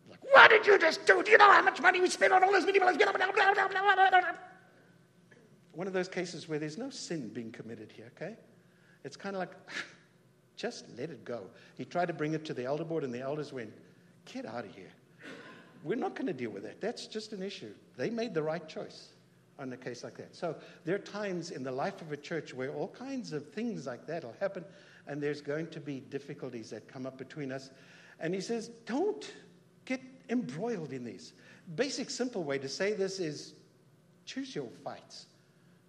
Like, 0.09 0.23
what 0.33 0.49
did 0.49 0.65
you 0.65 0.77
just 0.79 1.05
do? 1.05 1.23
Do 1.23 1.31
you 1.31 1.37
know 1.37 1.51
how 1.51 1.61
much 1.61 1.81
money 1.81 2.01
we 2.01 2.09
spent 2.09 2.33
on 2.33 2.43
all 2.43 2.51
those 2.51 2.65
mini 2.65 2.79
blinds? 2.79 3.03
One 5.73 5.87
of 5.87 5.93
those 5.93 6.07
cases 6.07 6.49
where 6.49 6.59
there's 6.59 6.77
no 6.77 6.89
sin 6.89 7.29
being 7.29 7.51
committed 7.51 7.91
here, 7.91 8.11
okay? 8.15 8.35
It's 9.03 9.15
kind 9.15 9.35
of 9.35 9.39
like, 9.39 9.51
just 10.55 10.85
let 10.97 11.09
it 11.09 11.23
go. 11.23 11.43
He 11.77 11.85
tried 11.85 12.07
to 12.07 12.13
bring 12.13 12.33
it 12.33 12.45
to 12.45 12.53
the 12.53 12.65
elder 12.65 12.83
board, 12.83 13.03
and 13.03 13.13
the 13.13 13.21
elders 13.21 13.53
went, 13.53 13.71
get 14.25 14.45
out 14.45 14.65
of 14.65 14.75
here. 14.75 14.91
We're 15.83 15.95
not 15.95 16.13
going 16.15 16.27
to 16.27 16.33
deal 16.33 16.51
with 16.51 16.63
that. 16.63 16.81
That's 16.81 17.07
just 17.07 17.33
an 17.33 17.41
issue. 17.41 17.71
They 17.97 18.09
made 18.09 18.33
the 18.33 18.43
right 18.43 18.67
choice 18.67 19.09
on 19.61 19.71
a 19.71 19.77
case 19.77 20.03
like 20.03 20.17
that. 20.17 20.35
So 20.35 20.55
there 20.83 20.95
are 20.95 20.99
times 20.99 21.51
in 21.51 21.63
the 21.63 21.71
life 21.71 22.01
of 22.01 22.11
a 22.11 22.17
church 22.17 22.53
where 22.53 22.71
all 22.71 22.87
kinds 22.87 23.31
of 23.31 23.47
things 23.53 23.85
like 23.85 24.07
that 24.07 24.23
will 24.23 24.35
happen, 24.39 24.65
and 25.07 25.21
there's 25.21 25.41
going 25.41 25.67
to 25.67 25.79
be 25.79 25.99
difficulties 25.99 26.71
that 26.71 26.87
come 26.87 27.05
up 27.05 27.17
between 27.17 27.51
us. 27.51 27.69
And 28.19 28.33
he 28.33 28.41
says, 28.41 28.69
don't 28.85 29.31
get 29.85 30.01
embroiled 30.29 30.91
in 30.91 31.05
these. 31.05 31.33
Basic, 31.75 32.09
simple 32.09 32.43
way 32.43 32.57
to 32.57 32.67
say 32.67 32.93
this 32.93 33.19
is 33.19 33.53
choose 34.25 34.55
your 34.55 34.69
fights. 34.83 35.27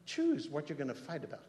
Choose 0.04 0.48
what 0.48 0.68
you're 0.68 0.78
going 0.78 0.88
to 0.88 0.94
fight 0.94 1.24
about. 1.24 1.46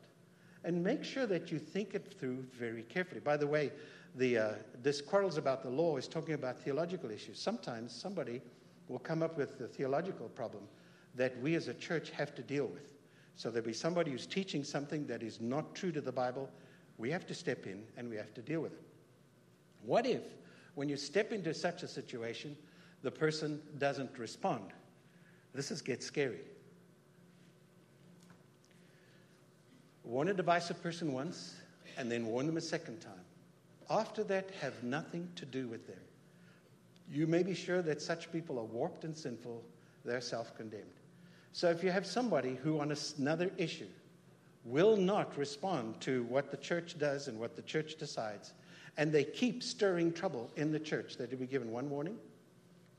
And 0.63 0.81
make 0.81 1.03
sure 1.03 1.25
that 1.25 1.51
you 1.51 1.59
think 1.59 1.93
it 1.93 2.15
through 2.19 2.45
very 2.57 2.83
carefully. 2.83 3.19
By 3.19 3.35
the 3.35 3.47
way, 3.47 3.71
the, 4.15 4.37
uh, 4.37 4.51
this 4.81 5.01
quarrels 5.01 5.37
about 5.37 5.63
the 5.63 5.69
law 5.69 5.97
is 5.97 6.07
talking 6.07 6.35
about 6.35 6.57
theological 6.59 7.11
issues. 7.11 7.39
Sometimes 7.39 7.91
somebody 7.91 8.41
will 8.87 8.99
come 8.99 9.23
up 9.23 9.37
with 9.37 9.59
a 9.59 9.67
theological 9.67 10.29
problem 10.29 10.63
that 11.15 11.39
we 11.41 11.55
as 11.55 11.67
a 11.67 11.73
church 11.73 12.09
have 12.11 12.33
to 12.35 12.41
deal 12.41 12.65
with. 12.65 12.83
So 13.35 13.49
there'll 13.49 13.65
be 13.65 13.73
somebody 13.73 14.11
who's 14.11 14.25
teaching 14.25 14.63
something 14.63 15.07
that 15.07 15.23
is 15.23 15.41
not 15.41 15.75
true 15.75 15.91
to 15.91 16.01
the 16.01 16.11
Bible. 16.11 16.49
We 16.97 17.09
have 17.11 17.25
to 17.27 17.33
step 17.33 17.65
in 17.65 17.83
and 17.97 18.09
we 18.09 18.15
have 18.15 18.33
to 18.35 18.41
deal 18.41 18.61
with 18.61 18.73
it. 18.73 18.83
What 19.83 20.05
if, 20.05 20.21
when 20.75 20.89
you 20.89 20.97
step 20.97 21.31
into 21.31 21.53
such 21.53 21.83
a 21.83 21.87
situation, 21.87 22.55
the 23.01 23.11
person 23.11 23.61
doesn't 23.77 24.17
respond? 24.17 24.71
This 25.53 25.71
is 25.71 25.81
gets 25.81 26.05
scary. 26.05 26.39
Warn 30.03 30.29
a 30.29 30.33
divisive 30.33 30.81
person 30.81 31.13
once, 31.13 31.55
and 31.97 32.11
then 32.11 32.25
warn 32.25 32.45
them 32.45 32.57
a 32.57 32.61
second 32.61 32.99
time 32.99 33.23
after 33.89 34.23
that 34.23 34.49
have 34.61 34.83
nothing 34.83 35.29
to 35.35 35.45
do 35.45 35.67
with 35.67 35.87
them. 35.87 35.99
You 37.09 37.27
may 37.27 37.43
be 37.43 37.53
sure 37.53 37.81
that 37.81 38.01
such 38.01 38.31
people 38.31 38.57
are 38.57 38.65
warped 38.65 39.03
and 39.03 39.15
sinful, 39.15 39.63
they're 40.05 40.21
self 40.21 40.55
condemned. 40.55 40.99
So 41.53 41.69
if 41.69 41.83
you 41.83 41.91
have 41.91 42.05
somebody 42.05 42.55
who, 42.55 42.79
on 42.79 42.95
another 43.17 43.51
issue, 43.57 43.87
will 44.65 44.97
not 44.97 45.37
respond 45.37 46.01
to 46.01 46.23
what 46.23 46.49
the 46.49 46.57
church 46.57 46.97
does 46.97 47.27
and 47.27 47.39
what 47.39 47.55
the 47.55 47.61
church 47.61 47.95
decides, 47.97 48.53
and 48.97 49.11
they 49.11 49.23
keep 49.23 49.61
stirring 49.61 50.11
trouble 50.11 50.49
in 50.55 50.71
the 50.71 50.79
church, 50.79 51.15
they 51.15 51.25
will 51.27 51.37
be 51.37 51.45
given 51.45 51.71
one 51.71 51.89
warning, 51.89 52.17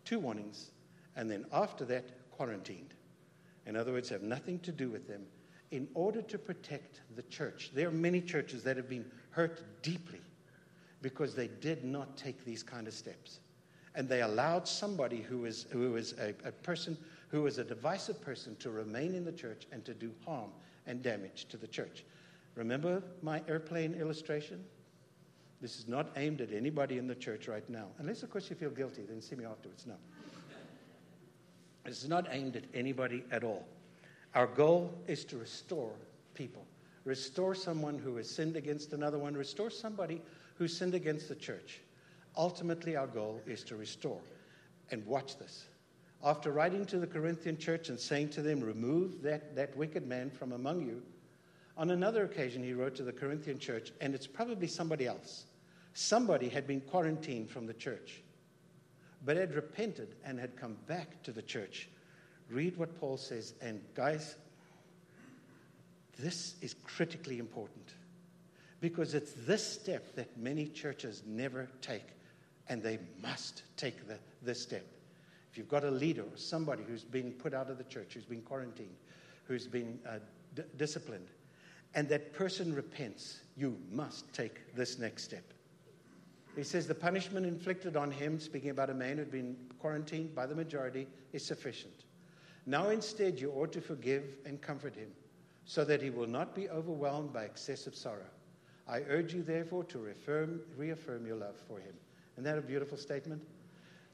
two 0.05 0.21
warnings, 0.21 0.71
and 1.17 1.29
then 1.29 1.45
after 1.53 1.85
that, 1.85 2.05
quarantined. 2.31 2.95
In 3.67 3.77
other 3.77 3.93
words, 3.93 4.09
have 4.11 4.23
nothing 4.23 4.61
to 4.61 4.73
do 4.73 4.89
with 4.89 5.09
them 5.09 5.27
in 5.73 5.89
order 5.95 6.23
to 6.23 6.39
protect 6.39 7.01
the 7.17 7.23
church. 7.25 7.73
There 7.75 7.89
are 7.89 7.93
many 7.93 8.21
churches 8.21 8.63
that 8.63 8.77
have 8.77 8.89
been 8.89 9.11
hurt 9.31 9.83
deeply 9.83 10.21
because 11.03 11.35
they 11.35 11.49
did 11.49 11.85
not 11.85 12.17
take 12.17 12.45
these 12.45 12.63
kind 12.63 12.87
of 12.87 12.95
steps. 12.95 13.41
And 13.97 14.09
they 14.09 14.23
allowed 14.23 14.69
somebody 14.69 15.23
who 15.23 15.45
is, 15.45 15.67
who 15.71 15.97
is 15.97 16.15
a, 16.21 16.35
a 16.47 16.53
person 16.53 16.97
who 17.35 17.49
is 17.49 17.59
a 17.59 17.65
divisive 17.65 18.21
person 18.21 18.55
to 18.61 18.71
remain 18.71 19.13
in 19.13 19.25
the 19.25 19.33
church 19.33 19.67
and 19.73 19.85
to 19.85 19.93
do 19.93 20.13
harm 20.25 20.51
and 20.87 21.03
damage 21.03 21.47
to 21.47 21.57
the 21.57 21.67
church. 21.67 22.05
Remember 22.55 23.03
my 23.23 23.43
airplane 23.49 23.93
illustration? 23.95 24.65
This 25.61 25.77
is 25.77 25.89
not 25.89 26.13
aimed 26.15 26.41
at 26.41 26.53
anybody 26.53 26.97
in 26.97 27.09
the 27.09 27.15
church 27.17 27.49
right 27.49 27.69
now. 27.69 27.87
Unless, 27.99 28.23
of 28.23 28.31
course, 28.31 28.49
you 28.51 28.55
feel 28.55 28.71
guilty, 28.71 29.03
then 29.03 29.21
see 29.21 29.35
me 29.35 29.45
afterwards. 29.45 29.85
No. 29.85 29.97
This 31.85 32.05
is 32.05 32.09
not 32.09 32.29
aimed 32.31 32.55
at 32.55 32.67
anybody 32.73 33.25
at 33.33 33.43
all. 33.43 33.67
Our 34.37 34.47
goal 34.47 34.95
is 35.09 35.25
to 35.25 35.37
restore 35.37 35.91
people. 36.35 36.65
Restore 37.05 37.57
someone 37.57 37.99
who 37.99 38.15
has 38.15 38.31
sinned 38.31 38.55
against 38.55 38.93
another 38.93 39.19
one. 39.19 39.35
Restore 39.35 39.71
somebody 39.71 40.23
who 40.55 40.69
sinned 40.69 40.95
against 40.95 41.29
the 41.29 41.35
church. 41.35 41.81
Ultimately, 42.37 42.95
our 42.95 43.09
goal 43.09 43.41
is 43.45 43.65
to 43.65 43.75
restore. 43.75 44.21
And 44.93 45.05
watch 45.05 45.37
this. 45.37 45.65
After 46.25 46.51
writing 46.51 46.87
to 46.87 46.99
the 46.99 47.07
Corinthian 47.07 47.59
church 47.59 47.91
and 47.91 48.01
saying 48.01 48.31
to 48.31 48.43
them, 48.43 48.61
Remove 48.61 49.21
that, 49.23 49.55
that 49.57 49.77
wicked 49.77 50.07
man 50.07 50.31
from 50.31 50.53
among 50.53 50.81
you, 50.81 51.03
on 51.77 51.91
another 51.91 52.25
occasion, 52.25 52.63
he 52.63 52.73
wrote 52.73 52.95
to 52.97 53.03
the 53.03 53.13
Corinthian 53.13 53.59
church, 53.59 53.93
and 54.01 54.15
it's 54.15 54.27
probably 54.27 54.67
somebody 54.67 55.07
else. 55.07 55.45
Somebody 55.93 56.49
had 56.49 56.67
been 56.67 56.81
quarantined 56.81 57.51
from 57.51 57.67
the 57.67 57.75
church, 57.75 58.23
but 59.25 59.37
had 59.37 59.55
repented 59.55 60.15
and 60.25 60.39
had 60.39 60.57
come 60.57 60.77
back 60.87 61.23
to 61.25 61.33
the 61.33 61.43
church. 61.43 61.89
Read 62.49 62.77
what 62.77 62.99
Paul 62.99 63.17
says, 63.17 63.55
and 63.61 63.81
guys, 63.95 64.37
this 66.19 66.55
is 66.63 66.75
critically 66.85 67.39
important 67.39 67.95
because 68.81 69.15
it's 69.15 69.33
this 69.47 69.67
step 69.67 70.15
that 70.15 70.37
many 70.39 70.67
churches 70.67 71.23
never 71.27 71.69
take, 71.81 72.07
and 72.69 72.83
they 72.83 72.99
must 73.23 73.63
take 73.77 74.07
the, 74.07 74.19
this 74.43 74.63
step. 74.63 74.87
If 75.55 75.59
you've 75.59 75.69
got 75.69 75.85
a 75.85 75.91
leader 75.91 76.23
or 76.23 76.37
somebody 76.37 76.83
who's 76.83 77.05
been 77.05 77.31
put 77.31 77.55
out 77.55 77.71
of 77.71 77.79
the 77.79 77.85
church, 77.85 78.15
who's 78.15 78.25
been 78.25 78.43
quarantined, 78.43 78.97
who's 79.45 79.69
been 79.69 80.01
uh, 80.05 80.19
d- 80.57 80.65
disciplined, 80.77 81.29
and 81.95 82.09
that 82.09 82.33
person 82.33 82.75
repents, 82.75 83.39
you 83.57 83.79
must 83.93 84.33
take 84.33 84.75
this 84.75 84.99
next 84.99 85.23
step. 85.23 85.45
He 86.57 86.65
says 86.65 86.89
the 86.89 86.95
punishment 86.97 87.47
inflicted 87.47 87.97
on 87.97 88.11
him, 88.11 88.41
speaking 88.41 88.71
about 88.71 88.91
a 88.91 88.95
man 88.95 89.17
who'd 89.17 89.31
been 89.31 89.55
quarantined 89.79 90.35
by 90.35 90.45
the 90.45 90.57
majority, 90.57 91.07
is 91.33 91.47
sufficient. 91.47 92.03
Now 92.67 92.89
instead, 92.89 93.39
you 93.39 93.53
ought 93.53 93.71
to 93.75 93.81
forgive 93.81 94.25
and 94.45 94.61
comfort 94.61 94.97
him, 94.97 95.13
so 95.67 95.85
that 95.85 96.03
he 96.03 96.11
will 96.11 96.27
not 96.27 96.57
be 96.57 96.69
overwhelmed 96.69 97.33
by 97.33 97.45
excessive 97.45 97.95
sorrow. 97.95 98.27
I 98.89 99.03
urge 99.09 99.33
you, 99.33 99.45
therefore, 99.45 99.85
to 99.85 99.99
reaffirm, 99.99 100.63
reaffirm 100.77 101.25
your 101.29 101.37
love 101.37 101.55
for 101.69 101.79
him. 101.79 101.95
Isn't 102.33 102.43
that 102.43 102.59
a 102.59 102.61
beautiful 102.61 102.99
statement? 102.99 103.41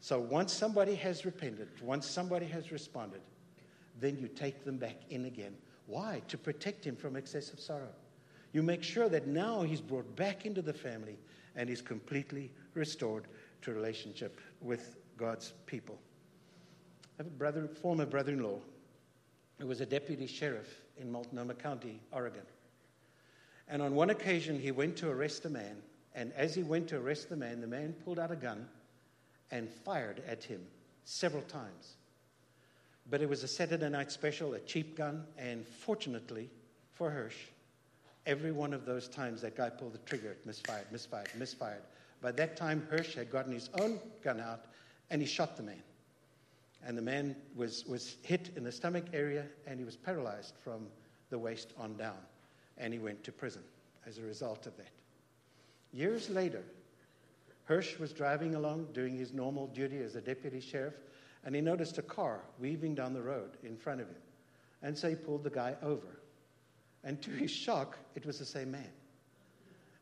So 0.00 0.18
once 0.18 0.52
somebody 0.52 0.94
has 0.96 1.24
repented, 1.24 1.68
once 1.82 2.06
somebody 2.06 2.46
has 2.46 2.72
responded, 2.72 3.20
then 4.00 4.18
you 4.18 4.28
take 4.28 4.64
them 4.64 4.78
back 4.78 4.96
in 5.10 5.26
again. 5.26 5.54
Why? 5.86 6.22
To 6.28 6.38
protect 6.38 6.84
him 6.84 6.96
from 6.96 7.16
excessive 7.16 7.60
sorrow. 7.60 7.92
You 8.52 8.62
make 8.62 8.82
sure 8.82 9.08
that 9.08 9.26
now 9.26 9.62
he's 9.62 9.80
brought 9.80 10.16
back 10.16 10.46
into 10.46 10.62
the 10.62 10.72
family 10.72 11.18
and 11.54 11.68
he's 11.68 11.82
completely 11.82 12.50
restored 12.74 13.26
to 13.62 13.74
relationship 13.74 14.40
with 14.60 14.96
God's 15.16 15.52
people. 15.66 15.98
I 17.18 17.24
have 17.24 17.26
a 17.26 17.30
brother, 17.30 17.68
former 17.68 18.06
brother 18.06 18.32
in 18.32 18.42
law 18.42 18.58
who 19.58 19.66
was 19.66 19.82
a 19.82 19.86
deputy 19.86 20.26
sheriff 20.26 20.80
in 20.96 21.12
Multnomah 21.12 21.54
County, 21.54 22.00
Oregon. 22.12 22.46
And 23.68 23.82
on 23.82 23.94
one 23.94 24.10
occasion, 24.10 24.58
he 24.58 24.70
went 24.70 24.96
to 24.96 25.10
arrest 25.10 25.44
a 25.44 25.50
man. 25.50 25.76
And 26.14 26.32
as 26.32 26.54
he 26.54 26.62
went 26.62 26.88
to 26.88 26.96
arrest 26.96 27.28
the 27.28 27.36
man, 27.36 27.60
the 27.60 27.66
man 27.66 27.94
pulled 28.04 28.18
out 28.18 28.32
a 28.32 28.36
gun 28.36 28.66
and 29.50 29.68
fired 29.68 30.22
at 30.26 30.44
him 30.44 30.60
several 31.04 31.42
times. 31.42 31.96
But 33.08 33.22
it 33.22 33.28
was 33.28 33.42
a 33.42 33.48
Saturday 33.48 33.88
night 33.88 34.12
special, 34.12 34.54
a 34.54 34.60
cheap 34.60 34.96
gun, 34.96 35.24
and 35.36 35.66
fortunately 35.66 36.48
for 36.92 37.10
Hirsch, 37.10 37.36
every 38.26 38.52
one 38.52 38.72
of 38.72 38.84
those 38.84 39.08
times 39.08 39.40
that 39.42 39.56
guy 39.56 39.70
pulled 39.70 39.94
the 39.94 39.98
trigger, 39.98 40.32
it 40.32 40.46
misfired, 40.46 40.86
misfired, 40.92 41.28
misfired. 41.36 41.82
By 42.20 42.32
that 42.32 42.56
time, 42.56 42.86
Hirsch 42.90 43.14
had 43.14 43.30
gotten 43.30 43.52
his 43.52 43.70
own 43.80 43.98
gun 44.22 44.40
out 44.40 44.66
and 45.10 45.20
he 45.20 45.26
shot 45.26 45.56
the 45.56 45.62
man. 45.62 45.82
And 46.86 46.96
the 46.96 47.02
man 47.02 47.36
was, 47.56 47.84
was 47.86 48.16
hit 48.22 48.50
in 48.56 48.64
the 48.64 48.72
stomach 48.72 49.04
area 49.12 49.46
and 49.66 49.78
he 49.78 49.84
was 49.84 49.96
paralyzed 49.96 50.54
from 50.62 50.86
the 51.30 51.38
waist 51.38 51.72
on 51.78 51.96
down. 51.96 52.18
And 52.78 52.92
he 52.92 52.98
went 52.98 53.24
to 53.24 53.32
prison 53.32 53.62
as 54.06 54.18
a 54.18 54.22
result 54.22 54.66
of 54.66 54.76
that. 54.76 54.90
Years 55.92 56.30
later, 56.30 56.62
Hirsch 57.64 57.98
was 57.98 58.12
driving 58.12 58.54
along 58.54 58.88
doing 58.92 59.16
his 59.16 59.32
normal 59.32 59.68
duty 59.68 59.98
as 59.98 60.16
a 60.16 60.20
deputy 60.20 60.60
sheriff 60.60 60.94
and 61.44 61.54
he 61.54 61.60
noticed 61.60 61.98
a 61.98 62.02
car 62.02 62.40
weaving 62.58 62.94
down 62.94 63.14
the 63.14 63.22
road 63.22 63.50
in 63.62 63.76
front 63.76 64.00
of 64.00 64.08
him. 64.08 64.16
And 64.82 64.96
so 64.96 65.08
he 65.08 65.14
pulled 65.14 65.44
the 65.44 65.50
guy 65.50 65.76
over. 65.82 66.20
And 67.02 67.20
to 67.22 67.30
his 67.30 67.50
shock, 67.50 67.98
it 68.14 68.26
was 68.26 68.38
the 68.38 68.44
same 68.44 68.70
man. 68.70 68.90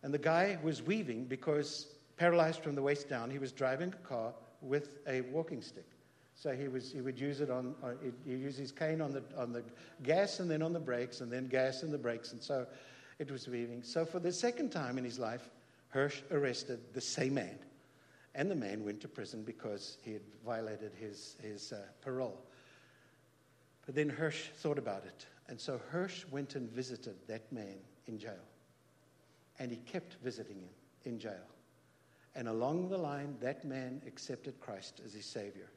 And 0.03 0.13
the 0.13 0.19
guy 0.19 0.59
was 0.63 0.83
weaving 0.83 1.25
because, 1.25 1.95
paralyzed 2.17 2.63
from 2.63 2.75
the 2.75 2.83
waist 2.83 3.09
down, 3.09 3.31
he 3.31 3.39
was 3.39 3.53
driving 3.53 3.93
a 3.93 4.09
car 4.09 4.33
with 4.61 4.99
a 5.07 5.21
walking 5.23 5.63
stick. 5.63 5.87
So 6.35 6.53
he, 6.53 6.69
was, 6.69 6.93
he 6.93 7.01
would 7.01 7.19
use 7.19 7.41
it 7.41 7.51
on, 7.51 7.75
uh, 7.83 7.93
he 8.25 8.33
use 8.33 8.57
his 8.57 8.71
cane 8.71 9.01
on 9.01 9.13
the, 9.13 9.23
on 9.37 9.53
the 9.53 9.65
gas 10.05 10.39
and 10.39 10.49
then 10.49 10.63
on 10.63 10.73
the 10.73 10.81
brakes 10.81 11.21
and 11.21 11.33
then 11.33 11.49
gas 11.49 11.83
and 11.83 11.93
the 11.93 11.99
brakes. 11.99 12.33
And 12.33 12.41
so 12.41 12.67
it 13.19 13.31
was 13.31 13.49
weaving. 13.49 13.83
So 13.83 14.05
for 14.05 14.21
the 14.21 14.33
second 14.33 14.71
time 14.71 14.99
in 14.99 15.05
his 15.05 15.19
life, 15.19 15.51
Hirsch 15.89 16.20
arrested 16.30 16.80
the 16.93 17.01
same 17.01 17.34
man. 17.34 17.59
And 18.34 18.51
the 18.51 18.55
man 18.55 18.84
went 18.84 19.01
to 19.01 19.09
prison 19.09 19.43
because 19.43 19.99
he 20.03 20.12
had 20.12 20.22
violated 20.45 20.93
his, 20.95 21.36
his 21.43 21.72
uh, 21.72 21.78
parole. 22.03 22.39
But 23.86 23.95
then 23.95 24.09
Hirsch 24.09 24.49
thought 24.57 24.78
about 24.78 25.05
it. 25.05 25.26
And 25.49 25.59
so 25.59 25.80
Hirsch 25.91 26.24
went 26.30 26.55
and 26.55 26.70
visited 26.70 27.16
that 27.26 27.51
man 27.51 27.78
in 28.07 28.18
jail. 28.18 28.45
And 29.59 29.70
he 29.70 29.78
kept 29.78 30.16
visiting 30.22 30.57
him 30.57 30.68
in 31.05 31.18
jail. 31.18 31.47
And 32.34 32.49
along 32.49 32.91
the 32.91 32.99
line, 32.99 33.36
that 33.41 33.64
man 33.64 34.03
accepted 34.07 34.61
Christ 34.61 35.01
as 35.05 35.14
his 35.14 35.24
Savior. 35.24 35.70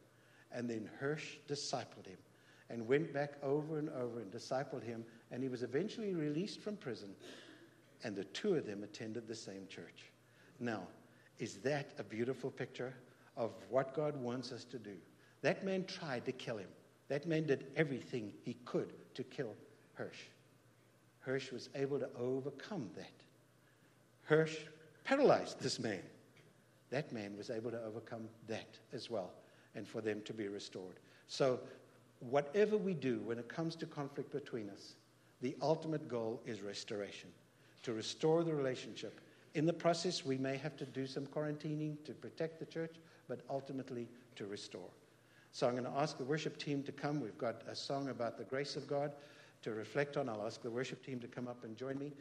And 0.52 0.70
then 0.70 0.90
Hirsch 1.00 1.38
discipled 1.48 2.06
him 2.06 2.18
and 2.70 2.88
went 2.88 3.14
back 3.14 3.34
over 3.42 3.80
and 3.80 3.90
over 3.90 4.20
and 4.20 4.32
discipled 4.32 4.84
him. 4.84 5.06
And 5.32 5.42
he 5.42 5.50
was 5.50 5.64
eventually 5.64 6.14
released 6.14 6.60
from 6.60 6.76
prison. 6.76 7.16
And 8.04 8.16
the 8.16 8.24
two 8.26 8.56
of 8.56 8.66
them 8.66 8.84
attended 8.84 9.28
the 9.28 9.36
same 9.36 9.68
church. 9.68 10.06
Now, 10.60 10.84
is 11.40 11.56
that 11.58 11.92
a 11.98 12.04
beautiful 12.04 12.52
picture 12.52 12.94
of 13.38 13.52
what 13.70 13.94
God 13.94 14.16
wants 14.16 14.52
us 14.52 14.64
to 14.66 14.80
do? 14.80 14.96
That 15.42 15.66
man 15.66 15.86
tried 15.86 16.26
to 16.26 16.32
kill 16.32 16.58
him. 16.58 16.70
That 17.08 17.28
man 17.28 17.46
did 17.46 17.66
everything 17.76 18.32
he 18.44 18.56
could 18.66 18.94
to 19.16 19.24
kill 19.24 19.54
Hirsch. 19.96 20.22
Hirsch 21.20 21.52
was 21.52 21.70
able 21.76 22.00
to 22.00 22.10
overcome 22.18 22.90
that. 22.96 23.12
Hirsch 24.24 24.58
paralyzed 25.04 25.60
this 25.60 25.80
man. 25.80 26.02
That 26.90 27.12
man 27.12 27.36
was 27.38 27.50
able 27.50 27.72
to 27.72 27.84
overcome 27.84 28.28
that 28.48 28.78
as 28.94 29.10
well, 29.10 29.32
and 29.76 29.88
for 29.88 30.02
them 30.02 30.22
to 30.26 30.34
be 30.34 30.48
restored. 30.48 31.00
So, 31.28 31.60
whatever 32.20 32.78
we 32.78 32.94
do 32.94 33.20
when 33.26 33.40
it 33.40 33.50
comes 33.50 33.76
to 33.78 33.86
conflict 33.86 34.32
between 34.32 34.70
us, 34.70 34.94
the 35.42 35.56
ultimate 35.62 36.08
goal 36.08 36.42
is 36.46 36.62
restoration 36.62 37.30
to 37.84 37.94
restore 37.94 38.44
the 38.44 38.54
relationship. 38.54 39.20
In 39.54 39.66
the 39.66 39.74
process, 39.74 40.26
we 40.26 40.38
may 40.38 40.58
have 40.58 40.78
to 40.78 40.86
do 40.86 41.06
some 41.06 41.26
quarantining 41.26 42.04
to 42.06 42.14
protect 42.14 42.60
the 42.60 42.66
church, 42.66 42.96
but 43.28 43.42
ultimately 43.50 44.08
to 44.36 44.46
restore. 44.46 44.90
So 45.52 45.68
I'm 45.68 45.74
going 45.74 45.86
to 45.86 46.00
ask 46.00 46.18
the 46.18 46.24
worship 46.24 46.58
team 46.58 46.84
to 46.84 46.92
come. 46.92 47.20
We've 47.20 47.38
got 47.38 47.64
a 47.68 47.76
song 47.76 48.10
about 48.10 48.38
the 48.38 48.46
grace 48.46 48.76
of 48.78 48.88
God 48.88 49.12
to 49.64 49.72
reflect 49.72 50.16
on. 50.16 50.30
I'll 50.30 50.46
ask 50.46 50.62
the 50.62 50.70
worship 50.70 51.06
team 51.06 51.20
to 51.20 51.28
come 51.28 51.48
up 51.48 51.64
and 51.64 51.76
join 51.76 52.00
me. 52.00 52.12